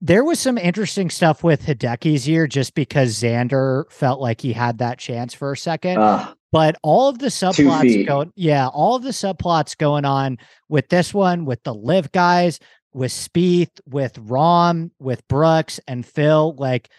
[0.00, 4.78] There was some interesting stuff with Hideki's year just because Xander felt like he had
[4.78, 5.98] that chance for a second.
[5.98, 10.38] Uh, but all of the subplots going, yeah, all of the subplots going on
[10.68, 12.60] with this one, with the LIV guys,
[12.92, 16.90] with Spieth, with Rahm, with Brooks and Phil, like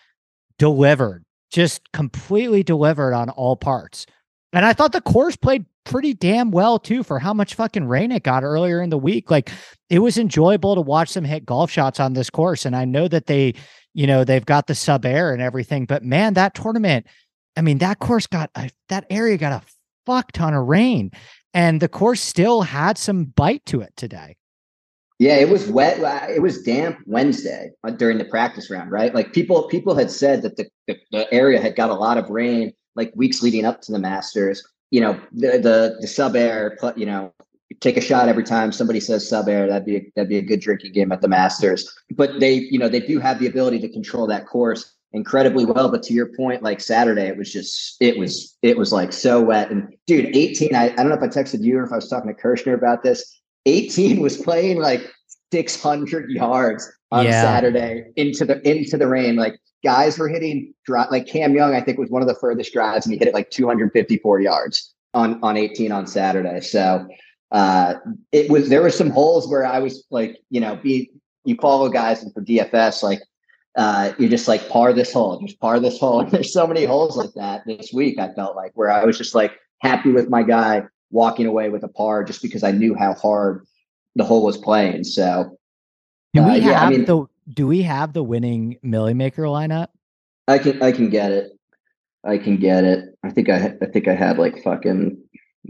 [0.58, 4.08] delivered, just completely delivered on all parts.
[4.52, 8.12] And I thought the course played pretty damn well too for how much fucking rain
[8.12, 9.30] it got earlier in the week.
[9.30, 9.52] Like
[9.90, 12.66] it was enjoyable to watch them hit golf shots on this course.
[12.66, 13.54] And I know that they,
[13.94, 17.06] you know, they've got the SubAir and everything, but man, that tournament,
[17.56, 19.66] I mean, that course got a, that area got a
[20.06, 21.12] fuck ton of rain
[21.54, 24.38] and the course still had some bite to it today.
[25.20, 26.00] Yeah, it was wet.
[26.30, 29.14] It was damp Wednesday uh, during the practice round, right?
[29.14, 32.30] Like people, people had said that the, the, the area had got a lot of
[32.30, 34.64] rain like weeks leading up to the Masters.
[34.90, 37.34] You know, the the, the SubAir, you know,
[37.80, 39.68] take a shot every time somebody says SubAir.
[39.68, 41.92] That'd be a, that'd be a good drinking game at the Masters.
[42.16, 45.90] But they, you know, they do have the ability to control that course incredibly well.
[45.90, 49.42] But to your point, like Saturday, it was just it was it was like so
[49.42, 49.72] wet.
[49.72, 50.76] And dude, 18.
[50.76, 52.74] I, I don't know if I texted you or if I was talking to Kirshner
[52.74, 53.40] about this.
[53.66, 55.10] 18 was playing like
[55.54, 57.42] 600 yards on yeah.
[57.42, 59.36] Saturday into the into the rain.
[59.36, 63.06] Like guys were hitting like Cam Young, I think was one of the furthest drives,
[63.06, 66.60] and he hit it like 254 yards on on 18 on Saturday.
[66.62, 67.08] So
[67.52, 67.96] uh,
[68.32, 71.12] it was there were some holes where I was like, you know, be
[71.46, 73.22] you follow guys and for DFS, like
[73.76, 76.20] uh, you just like par this hole, just par this hole.
[76.22, 78.20] And there's so many holes like that this week.
[78.20, 81.84] I felt like where I was just like happy with my guy walking away with
[81.84, 83.66] a par just because I knew how hard
[84.16, 85.04] the hole was playing.
[85.04, 85.58] So
[86.34, 89.44] do we uh, have yeah, I mean, the do we have the winning Millie Maker
[89.44, 89.88] lineup?
[90.48, 91.52] I can I can get it.
[92.24, 93.06] I can get it.
[93.24, 95.23] I think I I think I had like fucking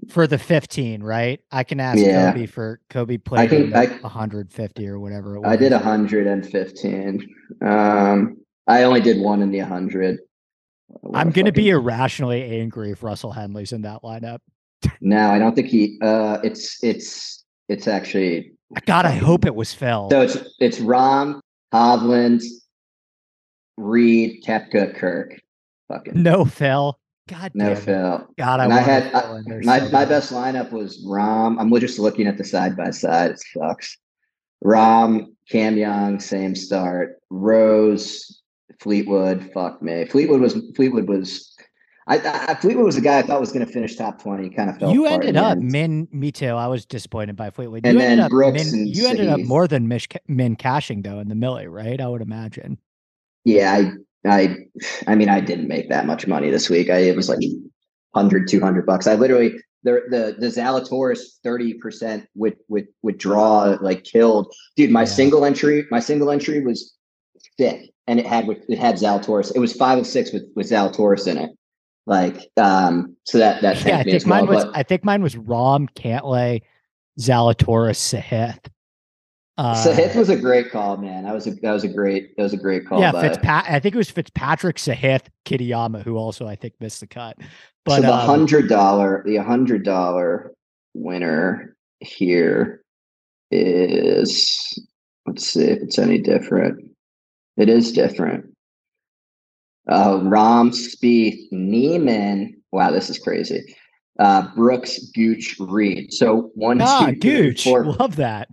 [0.10, 1.40] for the 15, right?
[1.52, 2.32] I can ask yeah.
[2.32, 7.36] Kobe for Kobe played I think I, 150 or whatever I did 115.
[7.62, 8.38] Um
[8.68, 10.20] I only did one in the 100.
[10.88, 14.40] What I'm going to be irrationally angry if Russell Henley's in that lineup.
[15.02, 18.54] no, I don't think he uh it's it's it's actually
[18.86, 20.10] God, I hope it was Phil.
[20.10, 21.40] So it's it's Rahm,
[21.74, 22.44] Hovland,
[23.78, 25.40] Reed, Koepka, Kirk.
[25.90, 26.98] Fucking no Phil.
[27.28, 28.28] God no.
[28.38, 31.56] God, I, I had I, my so my best lineup was Rahm.
[31.60, 33.32] I'm just looking at the side by side.
[33.32, 33.98] It sucks.
[34.64, 37.22] Rahm, Cam Young, same start.
[37.30, 38.42] Rose,
[38.80, 39.52] Fleetwood.
[39.54, 40.06] Fuck me.
[40.06, 41.56] Fleetwood was Fleetwood was
[42.08, 42.20] I,
[42.50, 44.50] I Fleetwood was the guy I thought was going to finish top twenty.
[44.50, 44.92] Kind of fell.
[44.92, 46.10] You ended up min.
[46.12, 46.48] Me too.
[46.48, 47.86] I was disappointed by Fleetwood.
[47.86, 51.30] And you ended up min, You ended up more than mish, min cashing though in
[51.30, 52.02] the Millie, right?
[52.02, 52.78] I would imagine.
[53.46, 53.92] Yeah, I,
[54.26, 54.56] I,
[55.08, 56.90] I mean, I didn't make that much money this week.
[56.90, 57.40] I it was like
[58.12, 59.08] 100, 200 bucks.
[59.08, 59.54] I literally
[59.84, 64.92] the the the Zalatoris thirty percent with with withdraw like killed, dude.
[64.92, 65.06] My yeah.
[65.06, 66.96] single entry, my single entry was
[67.58, 69.52] thick, and it had it had Zalatoris.
[69.56, 71.52] It was five of six with with Zalatoris in it.
[72.06, 75.22] Like, um, so that that yeah, I think mine well, was but, I think mine
[75.22, 76.62] was Rahm, Cantlay,
[77.20, 78.66] Zalatoris, Sahith.
[79.58, 81.24] Uh, Sahith was a great call, man.
[81.24, 83.00] That was a that was a great that was a great call.
[83.00, 87.08] Yeah, Fitzpat- I think it was Fitzpatrick, Sahith, Kitayama, who also I think missed the
[87.08, 87.38] cut.
[87.86, 90.54] But so the um, hundred dollar, the hundred dollar
[90.96, 92.84] winner here
[93.52, 94.80] is
[95.28, 96.90] let's see if it's any different.
[97.56, 98.54] It is different
[99.88, 102.62] uh, Rahm, Spieth, Niemann.
[102.72, 103.76] Wow, this is crazy.
[104.20, 106.14] Uh, Brooks, Gooch, Reed.
[106.14, 107.64] So one, ah, two, Gooch.
[107.64, 108.50] Four, Love that.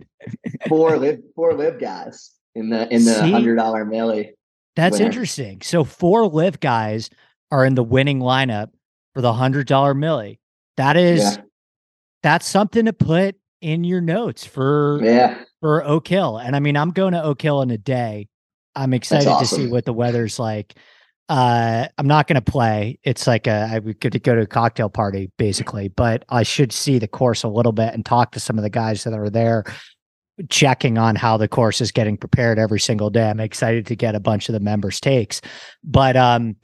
[0.67, 4.33] four LIV, four LIV guys in the in the hundred dollar millie.
[4.75, 5.05] That's winner.
[5.05, 5.61] interesting.
[5.61, 7.09] So four LIV guys
[7.51, 8.69] are in the winning lineup
[9.13, 10.39] for the hundred dollar millie.
[10.77, 11.43] That is yeah.
[12.23, 16.37] that's something to put in your notes for yeah for Oak Hill.
[16.37, 18.27] And I mean, I'm going to Oak Hill in a day.
[18.75, 19.57] I'm excited awesome.
[19.57, 20.75] to see what the weather's like.
[21.29, 22.99] Uh, I'm not going to play.
[23.03, 26.43] It's like a, I would get to go to a cocktail party basically, but I
[26.43, 29.13] should see the course a little bit and talk to some of the guys that
[29.13, 29.63] are there,
[30.49, 33.29] checking on how the course is getting prepared every single day.
[33.29, 35.39] I'm excited to get a bunch of the members' takes,
[35.83, 36.57] but um,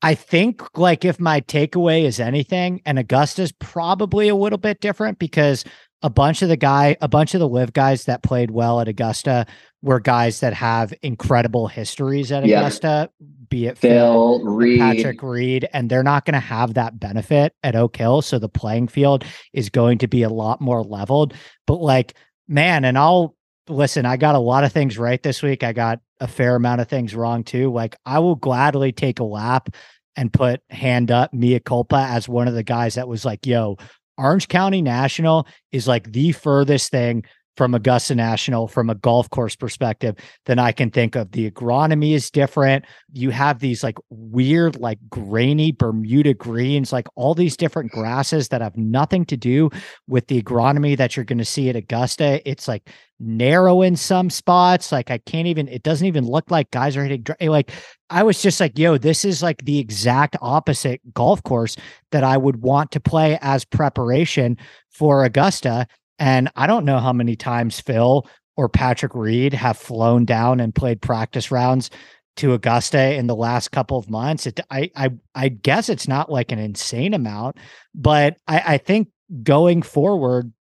[0.00, 5.18] I think like if my takeaway is anything, and Augusta's probably a little bit different
[5.18, 5.64] because
[6.02, 8.88] a bunch of the guy, a bunch of the LIV guys that played well at
[8.88, 9.46] Augusta
[9.82, 13.10] were guys that have incredible histories at Augusta,
[13.48, 17.54] be it Phil, Phil Reed, Patrick Reed, and they're not going to have that benefit
[17.62, 18.22] at Oak Hill.
[18.22, 21.34] So the playing field is going to be a lot more leveled.
[21.66, 22.14] But like,
[22.48, 23.36] man, and I'll
[23.68, 25.62] listen, I got a lot of things right this week.
[25.62, 27.72] I got a fair amount of things wrong too.
[27.72, 29.68] Like, I will gladly take a lap
[30.16, 33.76] and put hand up Mia Culpa as one of the guys that was like, yo,
[34.16, 37.24] Orange County National is like the furthest thing
[37.58, 40.14] from Augusta National from a golf course perspective
[40.46, 41.32] than I can think of.
[41.32, 42.84] The agronomy is different.
[43.12, 48.60] You have these like weird, like grainy Bermuda greens, like all these different grasses that
[48.60, 49.70] have nothing to do
[50.06, 52.40] with the agronomy that you're going to see at Augusta.
[52.48, 52.88] It's like
[53.18, 54.92] narrow in some spots.
[54.92, 57.72] Like I can't even, it doesn't even look like guys are hitting eh, like
[58.08, 61.76] I was just like, yo, this is like the exact opposite golf course
[62.12, 64.56] that I would want to play as preparation
[64.90, 65.88] for Augusta.
[66.18, 70.74] And I don't know how many times Phil or Patrick Reed have flown down and
[70.74, 71.90] played practice rounds
[72.36, 74.46] to Augusta in the last couple of months.
[74.46, 77.56] It, I, I, I guess it's not like an insane amount,
[77.94, 79.08] but I, I think
[79.42, 80.52] going forward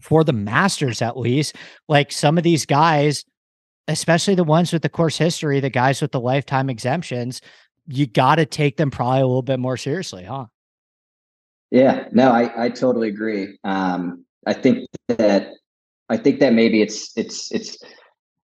[0.00, 1.56] for the Masters, at least,
[1.88, 3.24] like some of these guys,
[3.88, 7.40] especially the ones with the course history, the guys with the lifetime exemptions,
[7.86, 10.46] you got to take them probably a little bit more seriously, huh?
[11.70, 13.58] Yeah, no, I, I totally agree.
[13.64, 15.52] Um, I think that
[16.08, 17.78] I think that maybe it's it's it's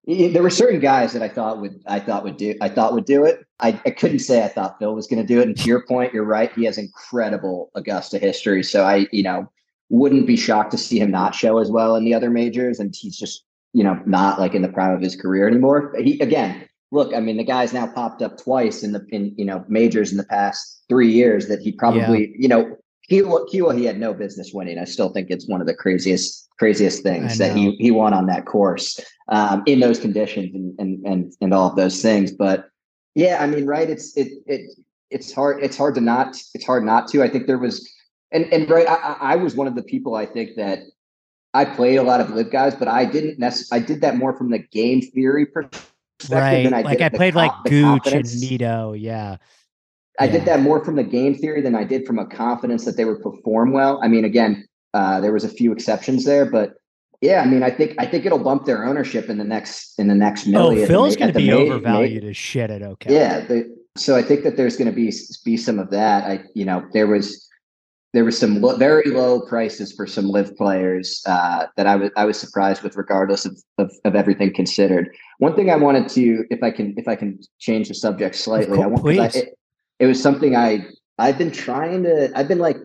[0.07, 3.05] there were certain guys that I thought would I thought would do I thought would
[3.05, 3.47] do it.
[3.61, 5.47] I, I couldn't say I thought Phil was going to do it.
[5.47, 6.53] And to your point, you're right.
[6.55, 8.65] He has incredible Augusta history.
[8.65, 9.51] So I you know
[9.91, 12.81] wouldn't be shocked to see him not show as well in the other majors.
[12.81, 15.95] And he's just you know not like in the prime of his career anymore.
[16.03, 17.15] He again look.
[17.15, 20.19] I mean the guy's now popped up twice in the in you know majors in
[20.19, 22.37] the past three years that he probably yeah.
[22.39, 22.77] you know
[23.11, 24.79] Kiawah, Kiawah, he had no business winning.
[24.79, 28.27] I still think it's one of the craziest, craziest things that he he won on
[28.27, 32.31] that course um, in those conditions and and and and all of those things.
[32.31, 32.69] But
[33.15, 33.91] yeah, I mean, right?
[33.91, 34.71] It's it it
[35.11, 35.63] it's hard.
[35.63, 36.37] It's hard to not.
[36.55, 37.23] It's hard not to.
[37.23, 37.89] I think there was,
[38.31, 38.89] and and right.
[38.89, 40.15] I, I was one of the people.
[40.15, 40.81] I think that
[41.55, 43.85] I played a lot of LIV guys, but I didn't necessarily.
[43.85, 45.91] I did that more from the game theory perspective.
[46.31, 46.73] Right.
[46.73, 48.99] I like I played like Gooch and Mito.
[48.99, 49.37] Yeah.
[50.21, 50.33] I yeah.
[50.33, 53.05] did that more from the game theory than I did from a confidence that they
[53.05, 54.01] would perform well.
[54.03, 56.75] I mean, again, uh, there was a few exceptions there, but
[57.23, 60.09] yeah, I mean, I think I think it'll bump their ownership in the next in
[60.09, 60.85] the next million.
[60.85, 63.15] Oh, Phil's going to be overvalued as shit at OK.
[63.15, 65.13] Yeah, the, so I think that there's going to be
[65.45, 66.25] be some of that.
[66.25, 67.49] I you know there was
[68.13, 72.11] there was some lo- very low prices for some LIV players uh, that I was
[72.17, 75.09] I was surprised with, regardless of, of, of everything considered.
[75.39, 78.77] One thing I wanted to, if I can if I can change the subject slightly,
[78.77, 79.59] course, I want I, it,
[80.03, 80.85] it was something I
[81.19, 82.77] I've been trying to I've been like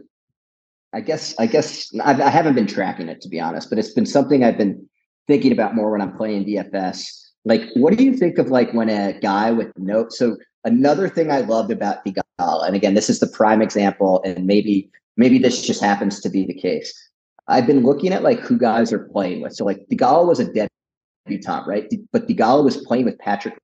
[0.93, 3.79] I guess I guess I've, I have not been tracking it to be honest, but
[3.79, 4.87] it's been something I've been
[5.25, 7.07] thinking about more when I'm playing DFS.
[7.43, 10.05] Like, what do you think of like when a guy with no?
[10.09, 14.45] So another thing I loved about Theegala, and again, this is the prime example, and
[14.45, 16.93] maybe maybe this just happens to be the case.
[17.47, 19.53] I've been looking at like who guys are playing with.
[19.53, 20.69] So like Theegala was a dead
[21.25, 21.91] debutant, right?
[22.11, 23.57] But Theegala was playing with Patrick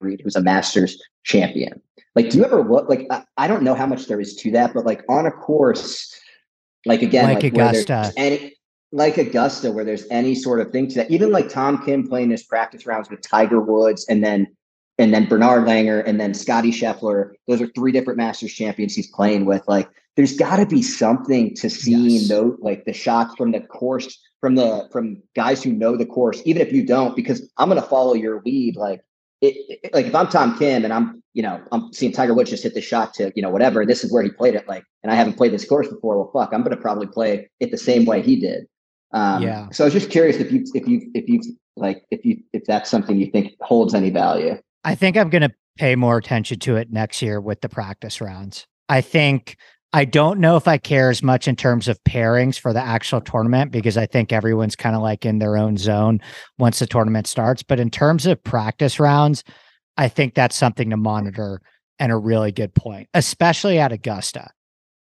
[0.00, 1.80] Reed, who's a Masters champion.
[2.14, 4.50] Like, do you ever look like I, I don't know how much there is to
[4.52, 6.14] that, but like on a course,
[6.86, 8.54] like again, like, like Augusta, any
[8.92, 12.30] like Augusta, where there's any sort of thing to that, even like Tom Kim playing
[12.30, 14.46] his practice rounds with Tiger Woods, and then
[14.98, 17.32] and then Bernard Langer, and then Scotty Scheffler.
[17.48, 19.62] Those are three different Masters champions he's playing with.
[19.68, 22.28] Like, there's got to be something to seeing yes.
[22.28, 26.40] those like the shots from the course from the from guys who know the course,
[26.44, 28.76] even if you don't, because I'm going to follow your lead.
[28.76, 29.02] Like,
[29.40, 32.50] it, it, like if I'm Tom Kim and I'm, you know, I'm seeing Tiger Woods
[32.50, 34.66] just hit the shot to, you know, whatever, and this is where he played it,
[34.68, 36.16] like, and I haven't played this course before.
[36.16, 38.66] Well, fuck, I'm going to probably play it the same way he did.
[39.12, 39.68] Um, yeah.
[39.70, 41.40] So I was just curious if you, if you, if you
[41.76, 44.58] like, if you, if that's something you think holds any value.
[44.84, 48.20] I think I'm going to pay more attention to it next year with the practice
[48.20, 48.66] rounds.
[48.88, 49.56] I think
[49.96, 53.22] I don't know if I care as much in terms of pairings for the actual
[53.22, 56.20] tournament because I think everyone's kind of like in their own zone
[56.58, 57.62] once the tournament starts.
[57.62, 59.42] But in terms of practice rounds,
[59.96, 61.62] I think that's something to monitor
[61.98, 64.50] and a really good point, especially at Augusta.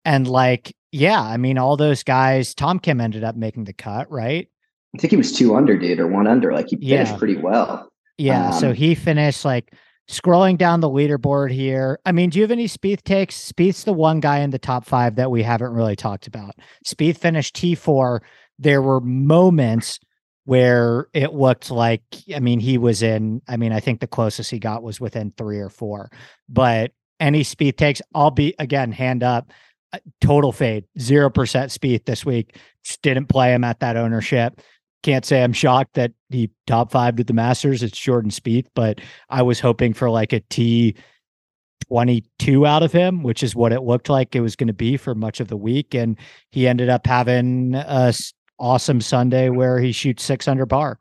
[0.06, 4.10] And like, yeah, I mean, all those guys, Tom Kim ended up making the cut,
[4.10, 4.48] right?
[4.96, 6.54] I think he was two under, dude, or one under.
[6.54, 7.18] Like he finished yeah.
[7.18, 7.90] pretty well.
[8.16, 8.52] Yeah.
[8.52, 9.74] Um, so he finished like
[10.08, 11.98] Scrolling down the leaderboard here.
[12.06, 13.52] I mean, do you have any Spieth takes?
[13.52, 16.54] Spieth's the one guy in the top five that we haven't really talked about.
[16.86, 18.20] Spieth finished T4.
[18.58, 20.00] There were moments
[20.44, 22.00] where it looked like,
[22.34, 25.30] I mean, he was in, I mean, I think the closest he got was within
[25.36, 26.10] three or four.
[26.48, 29.52] But any Spieth takes, I'll be, again, hand up.
[29.92, 32.56] Uh, total fade, zero percent Spieth this week.
[32.82, 34.60] Just didn't play him at that ownership.
[35.02, 37.82] Can't say I'm shocked that he top five at the Masters.
[37.82, 40.96] It's Jordan Spieth, but I was hoping for like a T
[41.88, 44.96] 22 out of him, which is what it looked like it was going to be
[44.96, 45.94] for much of the week.
[45.94, 46.18] And
[46.50, 48.12] he ended up having a
[48.58, 50.98] awesome Sunday where he shoots six under par.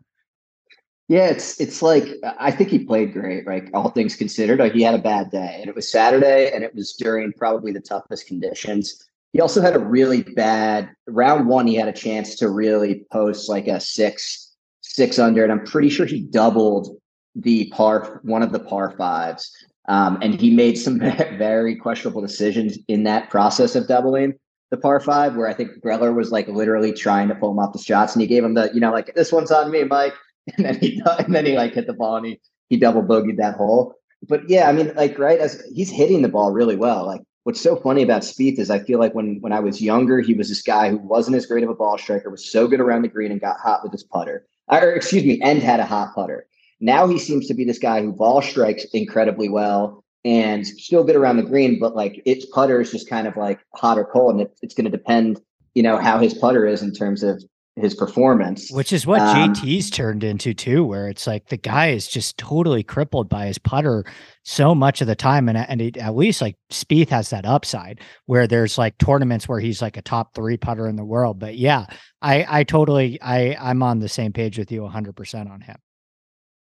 [1.10, 2.06] Yeah, it's it's like
[2.38, 3.70] I think he played great, right?
[3.74, 6.76] All things considered, like he had a bad day, and it was Saturday, and it
[6.76, 9.07] was during probably the toughest conditions.
[9.34, 11.68] He also had a really bad round one.
[11.68, 15.90] He had a chance to really post like a six six under, and I'm pretty
[15.90, 16.98] sure he doubled
[17.36, 19.52] the par one of the par fives,
[19.90, 21.00] um, and he made some
[21.38, 24.34] very questionable decisions in that process of doubling
[24.72, 27.74] the par five, where I think Greller was like literally trying to pull him off
[27.74, 30.14] the shots, and he gave him the you know like this one's on me, Mike
[30.58, 33.38] and then he and then he like hit the ball and he he double bogeyed
[33.38, 33.96] that hole.
[34.28, 37.06] But yeah, I mean, like right as he's hitting the ball really well.
[37.06, 40.20] Like what's so funny about Spieth is I feel like when when I was younger,
[40.20, 42.82] he was this guy who wasn't as great of a ball striker, was so good
[42.82, 44.46] around the green and got hot with his putter.
[44.68, 46.46] Or excuse me, and had a hot putter.
[46.82, 51.16] Now he seems to be this guy who ball strikes incredibly well and still good
[51.16, 54.34] around the green, but like its putter is just kind of like hot or cold,
[54.34, 55.40] and it, it's going to depend,
[55.74, 57.42] you know, how his putter is in terms of
[57.78, 61.90] his performance, which is what um, JT's turned into too, where it's like the guy
[61.90, 64.04] is just totally crippled by his putter
[64.44, 68.02] so much of the time, and and it, at least like Spieth has that upside
[68.26, 71.40] where there's like tournaments where he's like a top three putter in the world.
[71.40, 71.86] But yeah,
[72.22, 75.78] I I totally I I'm on the same page with you 100 percent on him.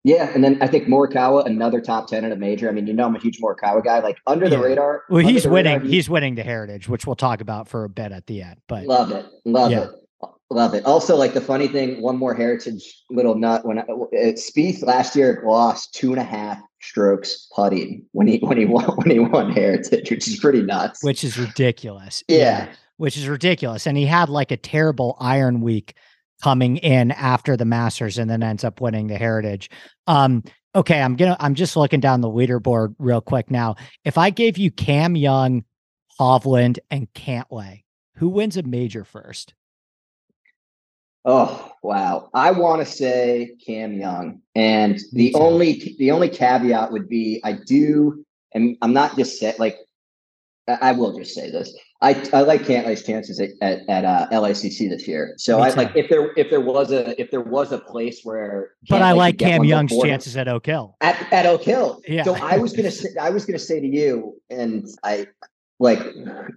[0.06, 2.68] Yeah, and then I think Morikawa, another top ten at a major.
[2.68, 3.98] I mean, you know, I'm a huge Morikawa guy.
[3.98, 5.02] Like under the radar.
[5.10, 5.80] Well, he's winning.
[5.80, 8.60] Radar, he's winning the Heritage, which we'll talk about for a bit at the end.
[8.68, 9.86] But love it, love yeah.
[9.86, 9.90] it.
[10.50, 10.84] Love it.
[10.84, 13.66] Also, like the funny thing, one more heritage little nut.
[13.66, 18.56] When I, Spieth last year lost two and a half strokes putting when he when
[18.56, 21.02] he won when he won heritage, which is pretty nuts.
[21.02, 22.22] Which is ridiculous.
[22.28, 22.38] Yeah.
[22.38, 22.68] yeah.
[22.96, 23.86] Which is ridiculous.
[23.88, 25.96] And he had like a terrible iron week
[26.42, 29.68] coming in after the Masters and then ends up winning the heritage.
[30.06, 30.44] Um,
[30.76, 33.74] okay, I'm gonna I'm just looking down the leaderboard real quick now.
[34.04, 35.64] If I gave you Cam Young,
[36.20, 37.82] Hovland, and Cantlay,
[38.14, 39.54] who wins a major first?
[41.28, 42.30] Oh wow!
[42.34, 47.54] I want to say Cam Young, and the only the only caveat would be I
[47.66, 48.24] do,
[48.54, 49.76] and I'm not just say like
[50.68, 51.76] I will just say this.
[52.00, 55.34] I, I like Cantlay's chances at at, at uh, LACC this year.
[55.36, 58.70] So I like if there if there was a if there was a place where
[58.88, 62.02] but I like Cam Young's chances at Oak Hill at at Oak Hill.
[62.06, 62.22] Yeah.
[62.22, 65.26] So I was gonna say I was gonna say to you, and I
[65.80, 66.00] like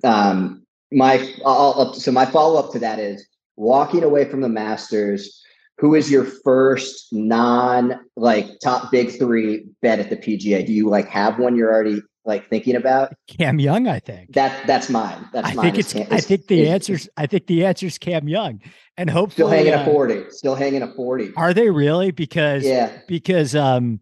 [0.03, 3.25] um my I'll, so my follow up to that is
[3.59, 5.43] walking away from the Masters,
[5.77, 10.65] who is your first non like top big three bet at the PGA?
[10.65, 13.13] Do you like have one you're already like thinking about?
[13.27, 14.33] Cam Young, I think.
[14.33, 15.27] That that's mine.
[15.33, 15.65] That's I mine.
[15.65, 18.61] Think it's, it's, I think the answer's I think the answer's Cam Young.
[18.97, 20.31] And hopefully still hanging uh, a 40.
[20.31, 21.33] Still hanging a 40.
[21.35, 22.11] Are they really?
[22.11, 23.99] Because yeah, because um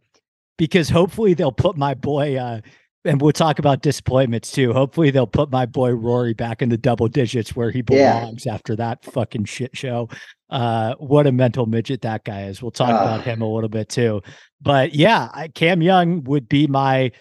[0.57, 2.61] because hopefully they'll put my boy uh
[3.07, 4.73] and we'll talk about disappointments too.
[4.73, 8.53] Hopefully they'll put my boy Rory back in the double digits where he belongs yeah.
[8.53, 10.09] after that fucking shit show.
[10.49, 12.61] Uh, what a mental midget that guy is.
[12.61, 14.21] We'll talk uh, about him a little bit too.
[14.61, 17.11] But yeah, I, Cam Young would be my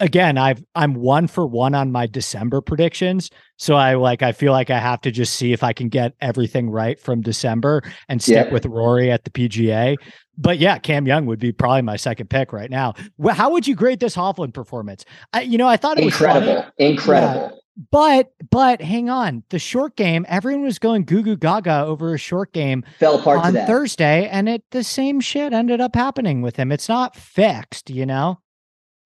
[0.00, 3.30] again, I've I'm one for one on my December predictions.
[3.56, 6.14] So I like I feel like I have to just see if I can get
[6.20, 8.52] everything right from December and stick yeah.
[8.52, 9.96] with Rory at the PGA.
[10.36, 12.94] But yeah, Cam Young would be probably my second pick right now.
[13.18, 15.04] Well, how would you grade this Hovland performance?
[15.32, 17.50] I, you know, I thought it incredible, was incredible.
[17.52, 17.58] Yeah.
[17.90, 22.18] But but hang on, the short game, everyone was going goo goo gaga over a
[22.18, 26.54] short game fell apart on Thursday, and it the same shit ended up happening with
[26.54, 26.70] him.
[26.70, 28.38] It's not fixed, you know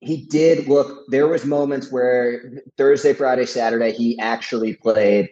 [0.00, 5.28] he did look there was moments where thursday friday saturday he actually played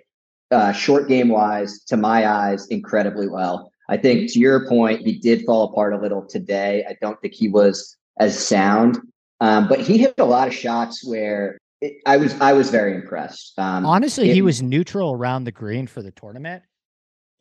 [0.50, 5.18] uh, short game wise to my eyes incredibly well i think to your point he
[5.18, 6.84] did fall apart a little today.
[6.88, 8.98] I don't think he was as sound
[9.40, 12.94] um, but he hit a lot of shots where it, i was i was very
[12.94, 13.58] impressed.
[13.58, 16.62] Um, honestly it, he was neutral around the green for the tournament.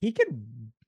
[0.01, 0.45] He could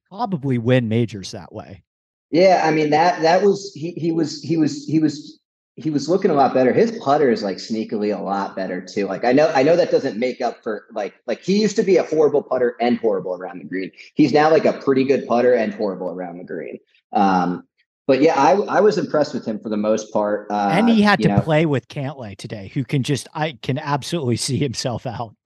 [0.10, 1.84] probably win majors that way.
[2.32, 5.36] Yeah i mean that that was he he was he was he was
[5.78, 6.73] he was looking a lot better.
[6.73, 9.05] His putter is like sneakily a lot better too.
[9.05, 11.84] Like I know, I know that doesn't make up for like like he used to
[11.84, 13.91] be a horrible putter and horrible around the green.
[14.15, 16.80] He's now like a pretty good putter and horrible around the green.
[17.13, 17.63] Um,
[18.07, 20.47] but yeah, I I was impressed with him for the most part.
[20.49, 21.41] Uh, and he had to know.
[21.41, 25.36] play with Cantlay today, who can just I can absolutely see himself out.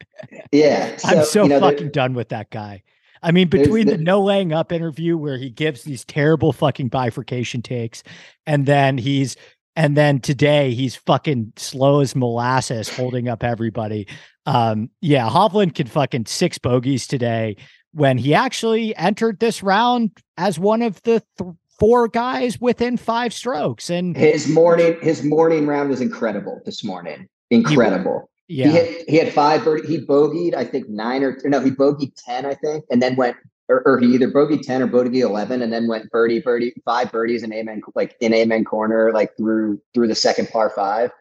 [0.52, 2.84] Yeah, so, I'm so you know, fucking done with that guy.
[3.24, 6.90] I mean, between the, the, no laying up interview where he gives these terrible fucking
[6.90, 8.04] bifurcation takes,
[8.46, 9.36] and then he's
[9.76, 14.08] and then today he's fucking slow as molasses holding up everybody.
[14.46, 17.58] Um, yeah, Hovland can fucking six bogeys today
[17.94, 23.34] when he actually entered this round as one of the th- four guys within five
[23.34, 23.90] strokes.
[23.90, 27.28] And his morning his morning round was incredible this morning.
[27.50, 28.30] Incredible.
[28.48, 28.68] He, yeah.
[28.68, 31.72] He had, he had five bird he bogeyed, I think nine or, or no, he
[31.72, 33.38] bogeyed 10, I think, and then went
[33.72, 37.12] or, or, he either bogeyed 10 or bogeyed 11 and then went birdie birdie five
[37.12, 41.12] birdies in amen like in amen corner like through through the second par five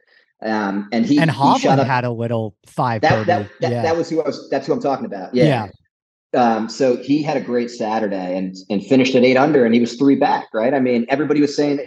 [0.42, 3.82] um and he and Hovland he had a little five that, that, that, yeah.
[3.82, 5.44] that, was who I was that's who I'm talking about yeah.
[5.44, 5.68] yeah
[6.32, 9.80] um, so he had a great Saturday and and finished at eight under, and he
[9.80, 10.46] was three back.
[10.52, 10.74] Right?
[10.74, 11.80] I mean, everybody was saying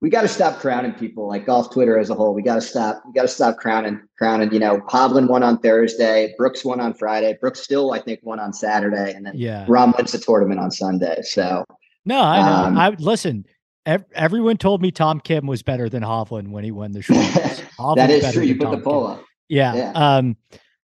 [0.00, 2.34] we got to stop crowning people, like golf Twitter as a whole.
[2.34, 3.02] We got to stop.
[3.06, 4.52] We got to stop crowning crowning.
[4.52, 8.38] You know, Hovland won on Thursday, Brooks won on Friday, Brooks still I think won
[8.38, 11.22] on Saturday, and then yeah, Rahm wins the tournament on Sunday.
[11.22, 11.64] So
[12.04, 12.66] no, I know.
[12.68, 13.44] Um, I listen.
[13.86, 17.18] Ev- everyone told me Tom Kim was better than Hovland when he won the short.
[17.96, 18.42] that is true.
[18.42, 19.24] You put Tom the poll up.
[19.48, 19.74] Yeah.
[19.74, 19.92] yeah.
[19.92, 20.36] Um,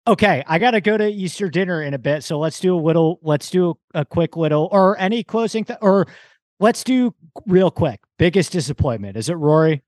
[0.07, 2.81] Okay, I got to go to Easter dinner in a bit, so let's do a
[2.81, 3.19] little.
[3.21, 6.07] Let's do a quick little, or any closing, th- or
[6.59, 7.13] let's do
[7.45, 7.99] real quick.
[8.21, 9.81] Biggest disappointment is it Rory?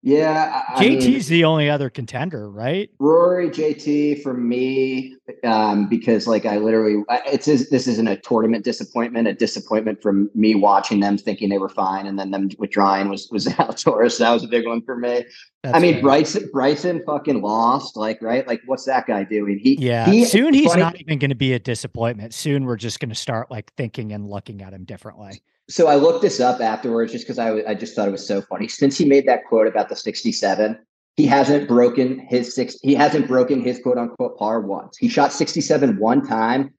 [0.00, 2.88] Yeah, I JT's mean, the only other contender, right?
[3.00, 9.26] Rory, JT for me, um, because like I literally, it's this isn't a tournament disappointment,
[9.26, 13.28] a disappointment from me watching them thinking they were fine and then them withdrawing was
[13.32, 14.18] was outdoors.
[14.18, 15.24] That was a big one for me.
[15.64, 16.02] That's I mean, fair.
[16.02, 19.58] Bryson, Bryson fucking lost, like right, like what's that guy doing?
[19.58, 20.08] He yeah.
[20.08, 22.34] He, soon he's funny, not even going to be a disappointment.
[22.34, 25.94] Soon we're just going to start like thinking and looking at him differently so I
[25.94, 28.66] looked this up afterwards just because I, I just thought it was so funny.
[28.66, 30.78] Since he made that quote about the 67,
[31.16, 32.76] he hasn't broken his six.
[32.82, 34.96] He hasn't broken his quote unquote par once.
[34.96, 36.74] He shot 67 one time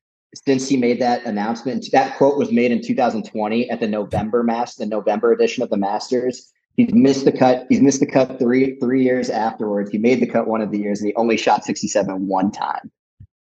[0.46, 1.86] since he made that announcement.
[1.92, 5.78] That quote was made in 2020 at the November Mass, the November edition of the
[5.78, 6.52] Masters.
[6.76, 7.66] He's missed the cut.
[7.70, 9.92] He's missed the cut three three years afterwards.
[9.92, 12.92] He made the cut one of the years, and he only shot 67 one time.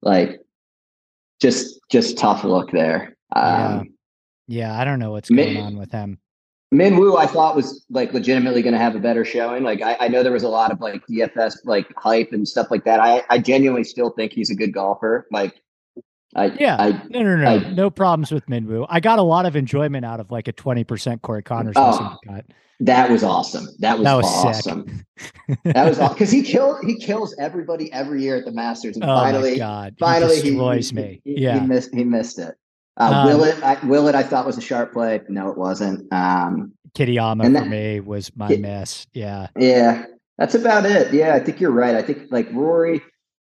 [0.03, 0.41] Like,
[1.41, 3.17] just just tough look there.
[3.35, 3.83] Um, yeah,
[4.49, 6.19] I don't know what's going Min, on with him.
[6.73, 9.63] Min Woo, I thought was like legitimately going to have a better showing.
[9.63, 12.71] Like I, I, know there was a lot of like DFS like hype and stuff
[12.71, 12.99] like that.
[12.99, 15.27] I, I genuinely still think he's a good golfer.
[15.31, 15.61] Like,
[16.35, 18.85] I yeah, I, no, no, no, I, no problems with Min Woo.
[18.89, 22.19] I got a lot of enjoyment out of like a twenty percent Corey Conners oh,
[22.27, 22.45] cut.
[22.81, 23.69] That was awesome.
[23.79, 25.07] That was, that was awesome.
[25.65, 29.17] that was because he killed he kills everybody every year at the Masters, and oh
[29.17, 29.95] finally, God.
[29.99, 31.21] finally he destroys he, me.
[31.25, 32.57] He, yeah, he missed he missed it.
[32.99, 33.63] Uh, um, Willett?
[33.63, 34.15] I, Willett?
[34.15, 35.21] I thought was a sharp play.
[35.29, 36.13] No, it wasn't.
[36.13, 39.07] Um, Kitayama that, for me was my it, miss.
[39.13, 40.05] Yeah, yeah,
[40.39, 41.13] that's about it.
[41.13, 41.95] Yeah, I think you're right.
[41.95, 43.03] I think like Rory,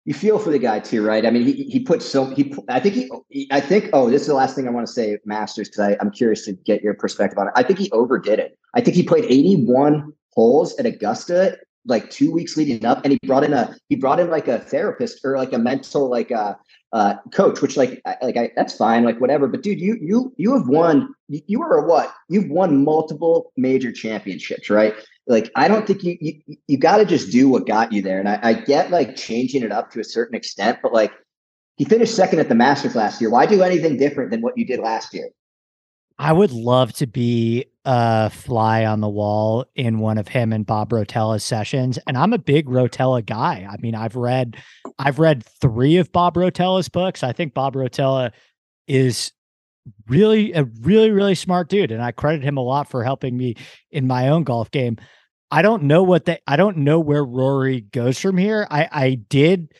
[0.06, 1.26] you feel for the guy too, right?
[1.26, 2.56] I mean, he he put so he.
[2.70, 2.96] I think
[3.30, 3.48] he.
[3.52, 3.89] I think.
[3.91, 6.54] Oh, this is the last thing I want to say, Masters, because I'm curious to
[6.54, 7.54] get your perspective on it.
[7.56, 8.58] I think he overdid it.
[8.76, 13.20] I think he played 81 holes at Augusta like two weeks leading up, and he
[13.28, 16.58] brought in a he brought in like a therapist or like a mental like a
[16.94, 19.48] uh, coach, which like like I, that's fine, like whatever.
[19.48, 21.14] But dude, you you you have won.
[21.28, 22.14] You are a what?
[22.30, 24.94] You've won multiple major championships, right?
[25.26, 28.20] Like I don't think you you, you got to just do what got you there.
[28.20, 31.12] And I, I get like changing it up to a certain extent, but like
[31.78, 33.32] he finished second at the Masters last year.
[33.32, 35.30] Why do anything different than what you did last year?
[36.20, 40.66] I would love to be a fly on the wall in one of him and
[40.66, 42.00] Bob Rotella's sessions.
[42.08, 43.68] And I'm a big Rotella guy.
[43.70, 44.58] I mean, I've read
[45.00, 47.24] I've read three of Bob Rotella's books.
[47.24, 48.32] I think Bob Rotella
[48.88, 49.32] is
[50.08, 51.92] really a really, really smart dude.
[51.92, 53.56] And I credit him a lot for helping me
[53.92, 54.98] in my own golf game.
[55.52, 58.66] I don't know what the I don't know where Rory goes from here.
[58.72, 59.74] I I did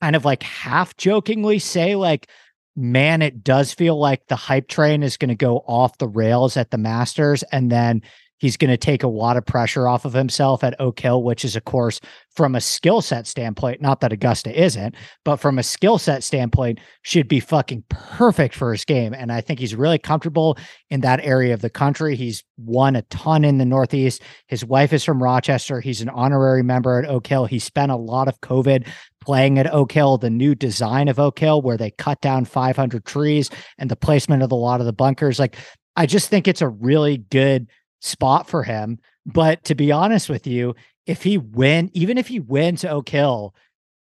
[0.00, 2.28] kind of like half jokingly say like
[2.76, 6.56] man, it does feel like the hype train is going to go off the rails
[6.56, 7.42] at the Masters.
[7.44, 8.02] And then
[8.38, 11.44] he's going to take a lot of pressure off of himself at Oak Hill, which
[11.44, 12.00] is, of course,
[12.34, 16.80] from a skill set standpoint, not that Augusta isn't, but from a skill set standpoint,
[17.02, 19.14] should be fucking perfect for his game.
[19.14, 20.58] And I think he's really comfortable
[20.90, 22.16] in that area of the country.
[22.16, 24.22] He's won a ton in the Northeast.
[24.48, 25.80] His wife is from Rochester.
[25.80, 27.46] He's an honorary member at Oak Hill.
[27.46, 28.88] He spent a lot of COVID
[29.24, 33.04] playing at Oak Hill, the new design of Oak Hill, where they cut down 500
[33.04, 35.38] trees and the placement of a lot of the bunkers.
[35.38, 35.56] Like,
[35.96, 37.68] I just think it's a really good
[38.00, 38.98] spot for him.
[39.24, 40.74] But to be honest with you,
[41.06, 43.54] if he win, even if he wins Oak Hill,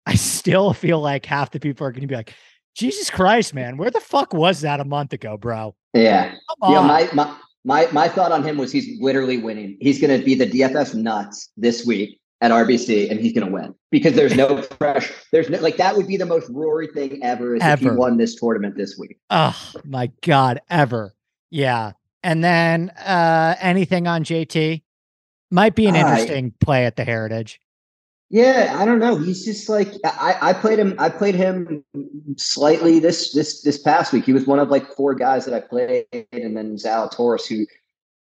[0.05, 2.33] I still feel like half the people are going to be like,
[2.75, 5.75] Jesus Christ, man, where the fuck was that a month ago, bro?
[5.93, 6.35] Yeah.
[6.61, 6.81] Yeah.
[6.81, 7.35] My, my,
[7.65, 9.77] my, my thought on him was he's literally winning.
[9.81, 13.51] He's going to be the DFS nuts this week at RBC and he's going to
[13.51, 15.13] win because there's no pressure.
[15.31, 17.73] There's no, like, that would be the most Rory thing ever, ever.
[17.73, 19.17] if he won this tournament this week.
[19.29, 21.13] Oh my God, ever.
[21.49, 21.93] Yeah.
[22.23, 24.81] And then uh anything on JT
[25.51, 27.59] might be an interesting play at the Heritage.
[28.31, 29.17] Yeah, I don't know.
[29.17, 30.95] He's just like I, I played him.
[30.99, 31.83] I played him
[32.37, 34.25] slightly this this this past week.
[34.25, 37.65] He was one of like four guys that I played, and then Zalatoris who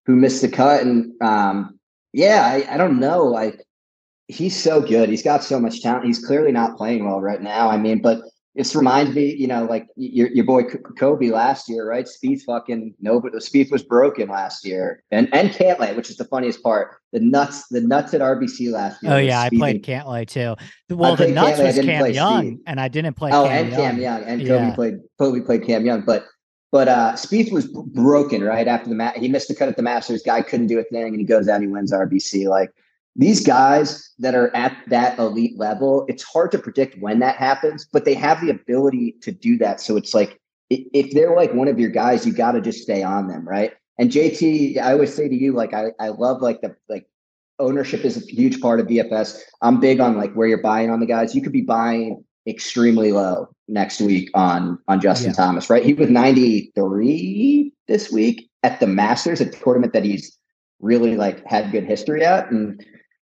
[0.06, 0.82] who missed the cut.
[0.82, 1.78] And um,
[2.12, 3.22] yeah, I, I don't know.
[3.22, 3.63] Like
[4.28, 5.08] he's so good.
[5.08, 6.06] He's got so much talent.
[6.06, 7.68] He's clearly not playing well right now.
[7.68, 8.22] I mean, but
[8.54, 10.62] this reminds me, you know, like your your boy
[10.96, 12.06] Kobe last year, right?
[12.06, 16.24] Spieth fucking no, but Spieth was broken last year, and and Cantlay, which is the
[16.24, 16.96] funniest part.
[17.12, 19.12] The nuts, the nuts at RBC last year.
[19.12, 20.54] Oh yeah, I played Cantlay too.
[20.88, 23.32] Well, the nuts was Cam Young, and I didn't play.
[23.32, 23.80] Oh, Cam and Young.
[23.80, 24.74] Cam Young, and Kobe yeah.
[24.74, 24.94] played.
[25.18, 26.24] Kobe played Cam Young, but
[26.70, 29.16] but uh Spieth was broken right after the match.
[29.18, 30.22] He missed the cut at the Masters.
[30.22, 32.48] Guy couldn't do a thing, and he goes out and he wins RBC.
[32.48, 32.70] Like
[33.16, 37.86] these guys that are at that elite level, it's hard to predict when that happens,
[37.92, 39.80] but they have the ability to do that.
[39.80, 40.40] So it's like
[40.70, 43.72] if they're like one of your guys, you got to just stay on them, right?
[43.98, 47.06] And JT, I always say to you, like I, I love like the like
[47.60, 49.40] ownership is a huge part of DFS.
[49.62, 51.34] I'm big on like where you're buying on the guys.
[51.34, 55.36] You could be buying extremely low next week on on Justin yeah.
[55.36, 55.84] Thomas, right?
[55.84, 60.36] He was 93 this week at the Masters, a tournament that he's
[60.80, 62.84] really like had good history at, and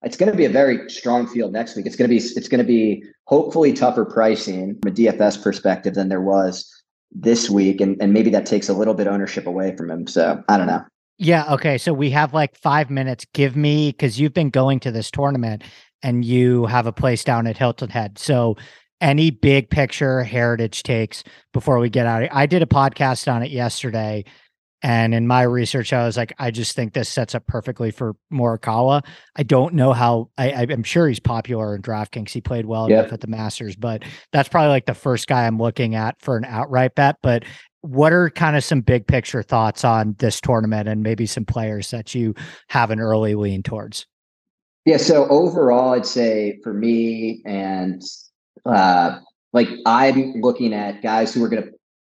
[0.04, 1.86] it's going to be a very strong field next week.
[1.86, 5.94] It's going to be it's going to be hopefully tougher pricing from a DFS perspective
[5.94, 6.70] than there was
[7.10, 10.06] this week, and and maybe that takes a little bit ownership away from him.
[10.06, 10.84] So I don't know.
[11.18, 11.52] Yeah.
[11.54, 11.78] Okay.
[11.78, 13.24] So we have like five minutes.
[13.32, 15.62] Give me because you've been going to this tournament
[16.02, 18.18] and you have a place down at Hilton Head.
[18.18, 18.56] So
[19.00, 22.28] any big picture heritage takes before we get out.
[22.32, 24.24] I did a podcast on it yesterday
[24.84, 28.16] and in my research, I was like, I just think this sets up perfectly for
[28.30, 29.02] Morikawa.
[29.34, 30.28] I don't know how.
[30.36, 32.28] I, am sure he's popular in DraftKings.
[32.28, 32.98] He played well yep.
[32.98, 36.36] enough at the Masters, but that's probably like the first guy I'm looking at for
[36.36, 37.16] an outright bet.
[37.22, 37.44] But
[37.80, 41.90] what are kind of some big picture thoughts on this tournament and maybe some players
[41.90, 42.34] that you
[42.68, 44.04] have an early lean towards?
[44.84, 44.98] Yeah.
[44.98, 48.02] So overall, I'd say for me and
[48.66, 49.18] uh,
[49.54, 51.70] like I'm looking at guys who are going to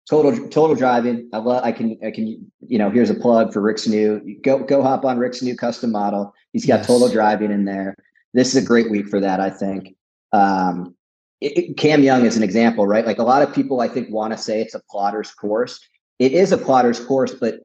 [0.08, 1.28] total total driving.
[1.32, 1.64] I love.
[1.64, 1.98] I can.
[2.04, 2.50] I can.
[2.60, 4.38] You know, here's a plug for Rick's new.
[4.42, 6.34] Go go hop on Rick's new custom model.
[6.52, 6.86] He's got yes.
[6.86, 7.96] total driving in there.
[8.34, 9.40] This is a great week for that.
[9.40, 9.94] I think.
[10.32, 10.94] Um,
[11.40, 13.06] it, it, Cam Young is an example, right?
[13.06, 15.80] Like a lot of people, I think, want to say it's a plodder's course.
[16.18, 17.60] It is a plodder's course, but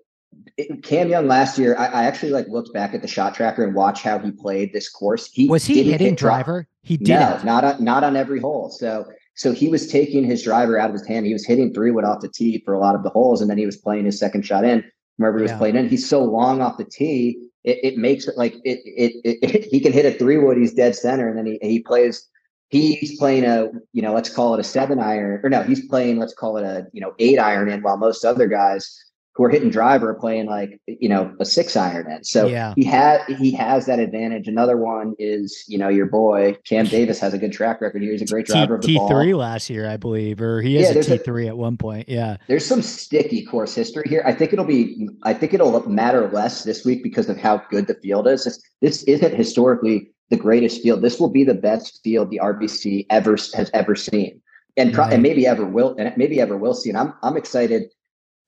[0.58, 3.64] it, Cam Young last year, I, I, actually like looked back at the shot tracker
[3.64, 5.30] and watched how he played this course.
[5.32, 6.68] He was he hitting hit driver.
[6.84, 8.70] He did no, not on, not on every hole.
[8.70, 11.26] So so he was taking his driver out of his hand.
[11.26, 13.50] He was hitting three wood off the tee for a lot of the holes, and
[13.50, 14.84] then he was playing his second shot in.
[15.18, 18.38] Wherever he was playing in, he's so long off the tee, it, it makes it
[18.38, 21.38] like it, it, it, it, He can hit a three wood, he's dead center, and
[21.38, 22.28] then he he plays.
[22.70, 26.18] He's playing a you know let's call it a seven iron, or no, he's playing
[26.18, 29.50] let's call it a you know eight iron in, while most other guys who are
[29.50, 32.24] hitting driver playing like you know a six iron in.
[32.24, 32.74] So yeah.
[32.76, 34.48] he had he has that advantage.
[34.48, 38.12] Another one is you know your boy Cam Davis has a good track record here.
[38.12, 40.94] He's a great driver T- of the T3 last year, I believe, or he is
[40.94, 42.10] yeah, a T3 a, at one point.
[42.10, 44.22] Yeah, there's some sticky course history here.
[44.26, 47.88] I think it'll be I think it'll matter less this week because of how good
[47.88, 48.44] the field is.
[48.44, 51.02] This, this isn't historically the greatest field.
[51.02, 54.42] This will be the best field the RBC ever has ever seen.
[54.78, 55.14] And, pro- right.
[55.14, 56.90] and maybe ever will and maybe ever will see.
[56.90, 57.90] And I'm I'm excited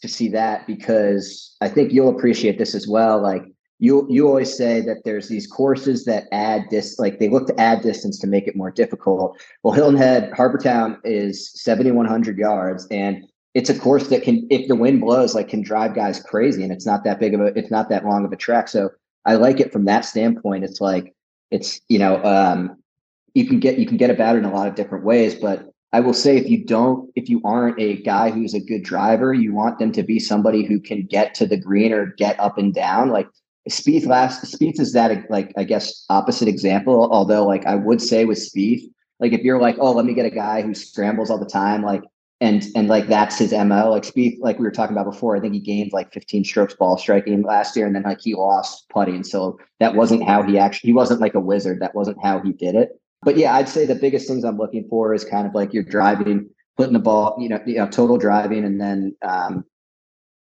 [0.02, 3.22] to see that because I think you'll appreciate this as well.
[3.22, 3.44] Like
[3.80, 7.60] you you always say that there's these courses that add this like they look to
[7.60, 9.38] add distance to make it more difficult.
[9.64, 14.68] Well, Hilton Head, Harbour Town is 7,100 yards and it's a course that can, if
[14.68, 17.46] the wind blows, like can drive guys crazy, and it's not that big of a,
[17.58, 18.68] it's not that long of a track.
[18.68, 18.90] So
[19.26, 20.64] I like it from that standpoint.
[20.64, 21.14] It's like
[21.52, 22.78] it's you know um,
[23.34, 25.72] you can get you can get about it in a lot of different ways, but
[25.94, 29.32] I will say if you don't, if you aren't a guy who's a good driver,
[29.32, 32.58] you want them to be somebody who can get to the green or get up
[32.58, 33.10] and down.
[33.10, 33.28] Like
[33.70, 37.10] Spieth last Spieth is that like I guess opposite example.
[37.12, 38.82] Although like I would say with Spieth,
[39.20, 41.84] like if you're like, oh, let me get a guy who scrambles all the time,
[41.84, 42.02] like
[42.42, 43.92] and and like that's his mo.
[43.92, 46.74] Like Spieth, like we were talking about before, I think he gained like 15 strokes
[46.74, 49.24] ball striking last year, and then like he lost putting.
[49.24, 50.88] So that wasn't how he actually.
[50.88, 51.82] He wasn't like a wizard.
[51.82, 54.88] That wasn't how he did it but yeah, I'd say the biggest things I'm looking
[54.90, 58.18] for is kind of like you're driving, putting the ball, you know, you know, total
[58.18, 59.66] driving, and then um,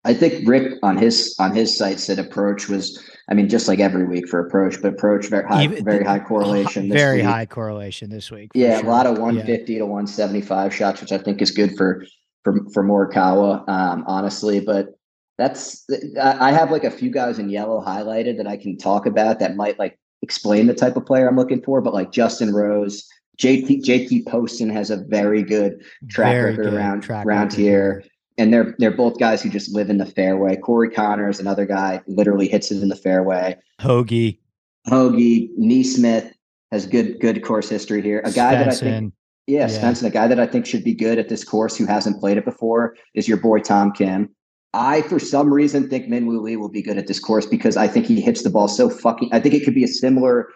[0.04, 3.80] I think Rick on his on his site said approach was, I mean, just like
[3.80, 6.88] every week for approach, but approach very high, Even, very high correlation.
[6.88, 7.26] very week.
[7.26, 8.50] high correlation this week.
[8.54, 8.86] Yeah, sure.
[8.86, 9.78] a lot of 150 yeah.
[9.80, 12.06] to 175 shots, which I think is good for
[12.44, 14.60] for for Morikawa, um, honestly.
[14.60, 14.96] But
[15.38, 15.84] that's
[16.22, 19.56] I have like a few guys in yellow highlighted that I can talk about that
[19.56, 23.08] might like explain the type of player I'm looking for, but like Justin Rose,
[23.38, 27.60] JT JT Poston has a very good track very record good around track around record.
[27.60, 28.04] here.
[28.38, 30.56] And they're they're both guys who just live in the fairway.
[30.56, 33.56] Corey Conners, another guy, literally hits it in the fairway.
[33.80, 34.40] Hoagie.
[34.88, 36.32] Hoagie, NeSmith.
[36.72, 38.20] has good good course history here.
[38.24, 39.14] A guy that I think
[39.46, 41.86] yeah, yeah, Svensson, a guy that I think should be good at this course who
[41.86, 44.34] hasn't played it before is your boy Tom Kim.
[44.76, 47.76] I, for some reason, think Min Minwoo Lee will be good at this course because
[47.76, 49.30] I think he hits the ball so fucking.
[49.32, 50.48] I think it could be a similar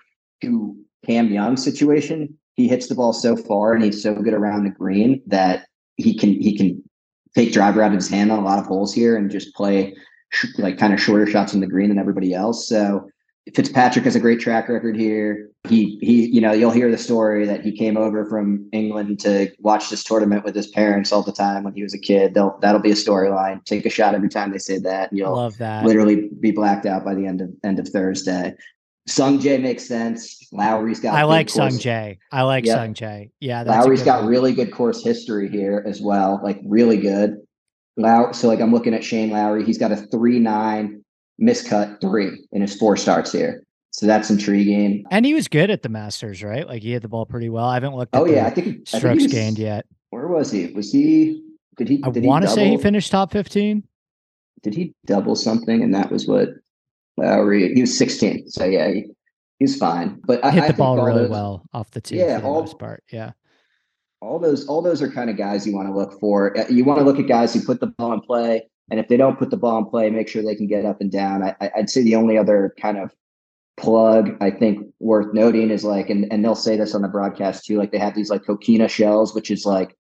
[0.43, 2.37] to Cam Young situation.
[2.55, 5.67] He hits the ball so far and he's so good around the green that
[5.97, 6.83] he can he can
[7.35, 9.95] take driver out of his hand on a lot of holes here and just play
[10.31, 12.69] sh- like kind of shorter shots on the green than everybody else.
[12.69, 13.09] So
[13.55, 15.51] Fitzpatrick has a great track record here.
[15.69, 19.51] He he, you know, you'll hear the story that he came over from England to
[19.59, 22.35] watch this tournament with his parents all the time when he was a kid.
[22.35, 23.65] They'll that'll be a storyline.
[23.65, 25.11] Take a shot every time they say that.
[25.11, 25.85] And you'll Love that.
[25.85, 28.55] literally be blacked out by the end of end of Thursday.
[29.07, 30.39] Sung Jae makes sense.
[30.53, 31.15] Lowry's got.
[31.15, 32.19] I like Sung Jae.
[32.31, 32.77] I like yep.
[32.77, 33.31] Sung Jae.
[33.41, 34.31] Yeah, Lowry's got one.
[34.31, 36.41] really good course history here as well.
[36.43, 37.39] Like really good.
[37.97, 38.33] Low.
[38.33, 39.65] So like I'm looking at Shane Lowry.
[39.65, 41.00] He's got a three nine
[41.41, 43.63] miscut three in his four starts here.
[43.93, 45.05] So that's intriguing.
[45.11, 46.67] And he was good at the Masters, right?
[46.67, 47.65] Like he hit the ball pretty well.
[47.65, 48.15] I haven't looked.
[48.15, 49.87] oh yeah, I think strokes I think was, gained yet.
[50.11, 50.67] Where was he?
[50.69, 51.43] Was he?
[51.77, 52.03] Did he?
[52.05, 53.83] I want to say he finished top fifteen.
[54.63, 55.83] Did he double something?
[55.83, 56.51] And that was what
[57.17, 57.75] Lowry.
[57.75, 58.49] He was 16.
[58.49, 59.07] So yeah, he,
[59.59, 60.21] he's fine.
[60.25, 62.19] But hit I, the I ball really those, well off the tee.
[62.19, 63.05] Yeah, all part.
[63.11, 63.33] Yeah.
[64.21, 66.57] All those, all those are kind of guys you want to look for.
[66.59, 69.09] Uh, you want to look at guys who put the ball in play and if
[69.09, 71.43] they don't put the ball in play, make sure they can get up and down.
[71.43, 73.15] I, would say the only other kind of
[73.77, 77.65] plug I think worth noting is like, and, and they'll say this on the broadcast
[77.65, 79.97] too, like they have these like coquina shells, which is like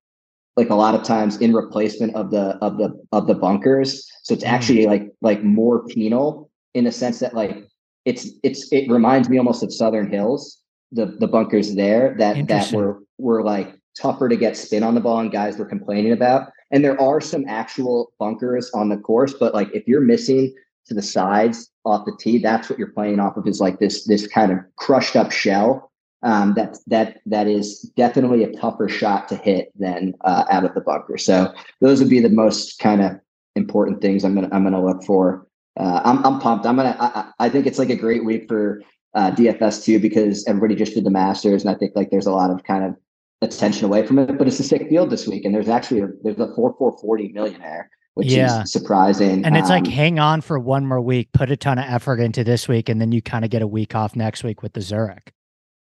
[0.56, 4.06] like a lot of times in replacement of the of the of the bunkers.
[4.24, 4.48] So it's mm.
[4.48, 7.64] actually like like more penal in the sense that like
[8.04, 10.60] it's it's it reminds me almost of Southern Hills,
[10.92, 15.00] the the bunkers there that that were were like tougher to get spin on the
[15.00, 16.50] ball and guys were complaining about.
[16.70, 20.54] And there are some actual bunkers on the course, but like if you're missing
[20.86, 24.04] to the sides off the tee, that's what you're playing off of is like this
[24.06, 25.90] this kind of crushed up shell.
[26.22, 30.74] Um, that that that is definitely a tougher shot to hit than uh, out of
[30.74, 31.16] the bunker.
[31.16, 33.12] So those would be the most kind of
[33.56, 35.46] important things I'm gonna I'm gonna look for.
[35.78, 36.66] Uh, I'm I'm pumped.
[36.66, 38.82] I'm gonna I, I think it's like a great week for
[39.14, 42.32] uh, DFS too because everybody just did the Masters, and I think like there's a
[42.32, 42.96] lot of kind of
[43.42, 44.38] attention away from it.
[44.38, 46.96] But it's a sick field this week, and there's actually a, there's a four four
[46.98, 48.62] forty millionaire, which yeah.
[48.62, 49.44] is surprising.
[49.44, 52.20] And it's um, like hang on for one more week, put a ton of effort
[52.20, 54.72] into this week, and then you kind of get a week off next week with
[54.72, 55.32] the Zurich.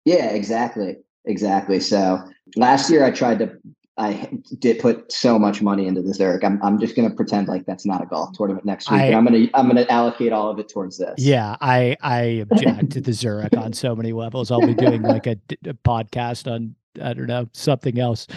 [0.06, 1.80] Yeah, exactly, exactly.
[1.80, 2.20] So
[2.56, 3.52] last year I tried to.
[3.98, 4.30] I
[4.60, 6.42] did put so much money into the Zurich.
[6.46, 9.02] I'm, I'm just going to pretend like that's not a golf tournament next week.
[9.02, 11.16] I, am going to I'm going to allocate all of it towards this.
[11.18, 14.52] Yeah, I I object to the Zurich on so many levels.
[14.52, 15.36] I'll be doing like a,
[15.66, 18.28] a podcast on I don't know something else.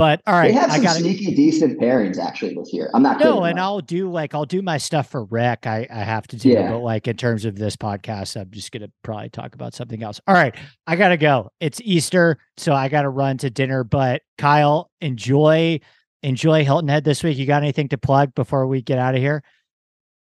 [0.00, 2.90] But all right, they have some I got sneaky decent pairings actually this year.
[2.94, 3.40] I'm not going to.
[3.40, 3.60] no, and.
[3.60, 5.66] I'll do like I'll do my stuff for rec.
[5.66, 6.70] I I have to do, yeah.
[6.70, 10.18] but like in terms of this podcast, I'm just gonna probably talk about something else.
[10.26, 10.54] All right,
[10.86, 11.50] I gotta go.
[11.60, 13.84] It's Easter, so I gotta run to dinner.
[13.84, 15.80] But Kyle, enjoy
[16.22, 17.36] enjoy Hilton Head this week.
[17.36, 19.42] You got anything to plug before we get out of here?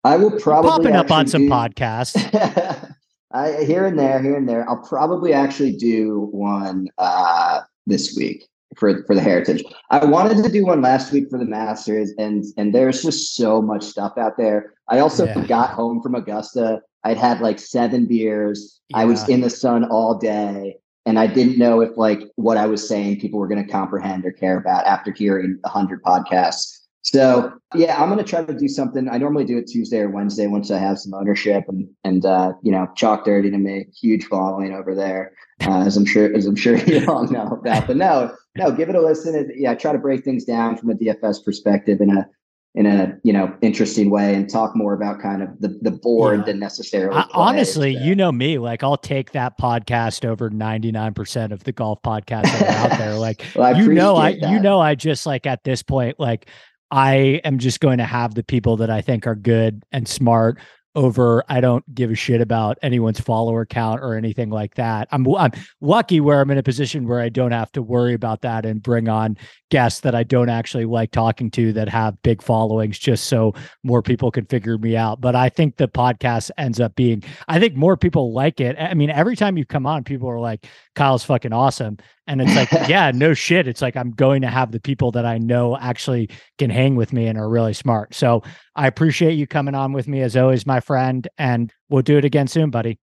[0.05, 1.51] I will probably popping up on some do...
[1.51, 2.17] podcasts.
[3.33, 4.67] I here and there, here and there.
[4.71, 9.63] I'll probably actually do one uh this week for for the heritage.
[9.91, 13.63] I wanted to do one last week for the Masters, and and there's just so
[13.63, 14.75] much stuff out there.
[14.89, 15.41] I also yeah.
[15.47, 16.83] got home from Augusta.
[17.05, 18.81] I'd had like seven beers.
[18.89, 18.99] Yeah.
[18.99, 20.77] I was in the sun all day,
[21.07, 24.25] and I didn't know if like what I was saying people were going to comprehend
[24.25, 26.76] or care about after hearing a hundred podcasts.
[27.07, 29.09] So yeah, I'm going to try to do something.
[29.09, 32.53] I normally do it Tuesday or Wednesday once I have some ownership and and uh,
[32.63, 33.87] you know chalk dirty to me.
[34.01, 35.33] Huge following over there,
[35.65, 37.87] uh, as I'm sure as I'm sure you all know about.
[37.87, 39.37] But no, no, give it a listen.
[39.37, 42.27] And, yeah, I try to break things down from a DFS perspective in a
[42.75, 46.41] in a you know interesting way and talk more about kind of the the board
[46.41, 46.47] yeah.
[46.47, 47.17] than necessarily.
[47.17, 48.03] I, honestly, so.
[48.03, 52.03] you know me, like I'll take that podcast over ninety nine percent of the golf
[52.03, 53.15] podcasts that are out there.
[53.27, 54.51] Like well, you know, I that.
[54.51, 56.49] you know I just like at this point like
[56.91, 60.59] I am just going to have the people that I think are good and smart
[60.97, 65.07] over I don't give a shit about anyone's follower count or anything like that.
[65.13, 68.41] I'm I'm lucky where I'm in a position where I don't have to worry about
[68.41, 69.37] that and bring on
[69.71, 73.53] guests that I don't actually like talking to that have big followings just so
[73.85, 75.21] more people can figure me out.
[75.21, 78.77] But I think the podcast ends up being I think more people like it.
[78.79, 81.99] I mean, every time you come on, people are like, Kyle's fucking awesome.
[82.27, 83.69] And it's like, yeah, no shit.
[83.69, 87.13] It's like I'm going to have the people that I know actually can hang with
[87.13, 88.15] me and are really smart.
[88.15, 88.43] So
[88.75, 91.27] I appreciate you coming on with me as always, my friend.
[91.39, 92.99] And we'll do it again soon, buddy.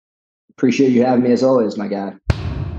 [0.52, 2.14] Appreciate you having me as always, my guy.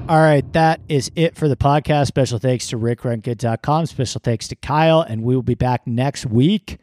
[0.07, 2.09] All right, that is it for the podcast.
[2.09, 3.87] Special thanks to rickrungood.com.
[3.87, 6.77] Special thanks to Kyle, and we will be back next week.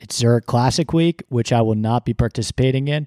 [0.00, 3.06] It's Zurich Classic Week, which I will not be participating in.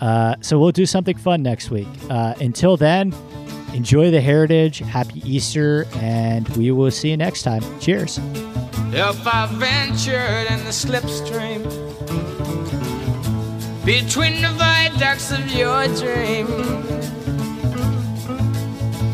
[0.00, 1.88] Uh, so we'll do something fun next week.
[2.08, 3.12] Uh, until then,
[3.76, 4.78] Enjoy the heritage.
[4.78, 7.62] Happy Easter, and we will see you next time.
[7.78, 8.18] Cheers.
[8.92, 11.62] If I ventured in the slipstream
[13.84, 16.46] between the viaducts of your dream,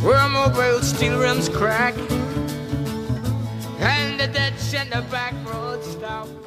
[0.04, 1.94] where mobile steel rims crack
[3.80, 4.20] and
[4.92, 5.34] the back
[5.82, 6.41] stop.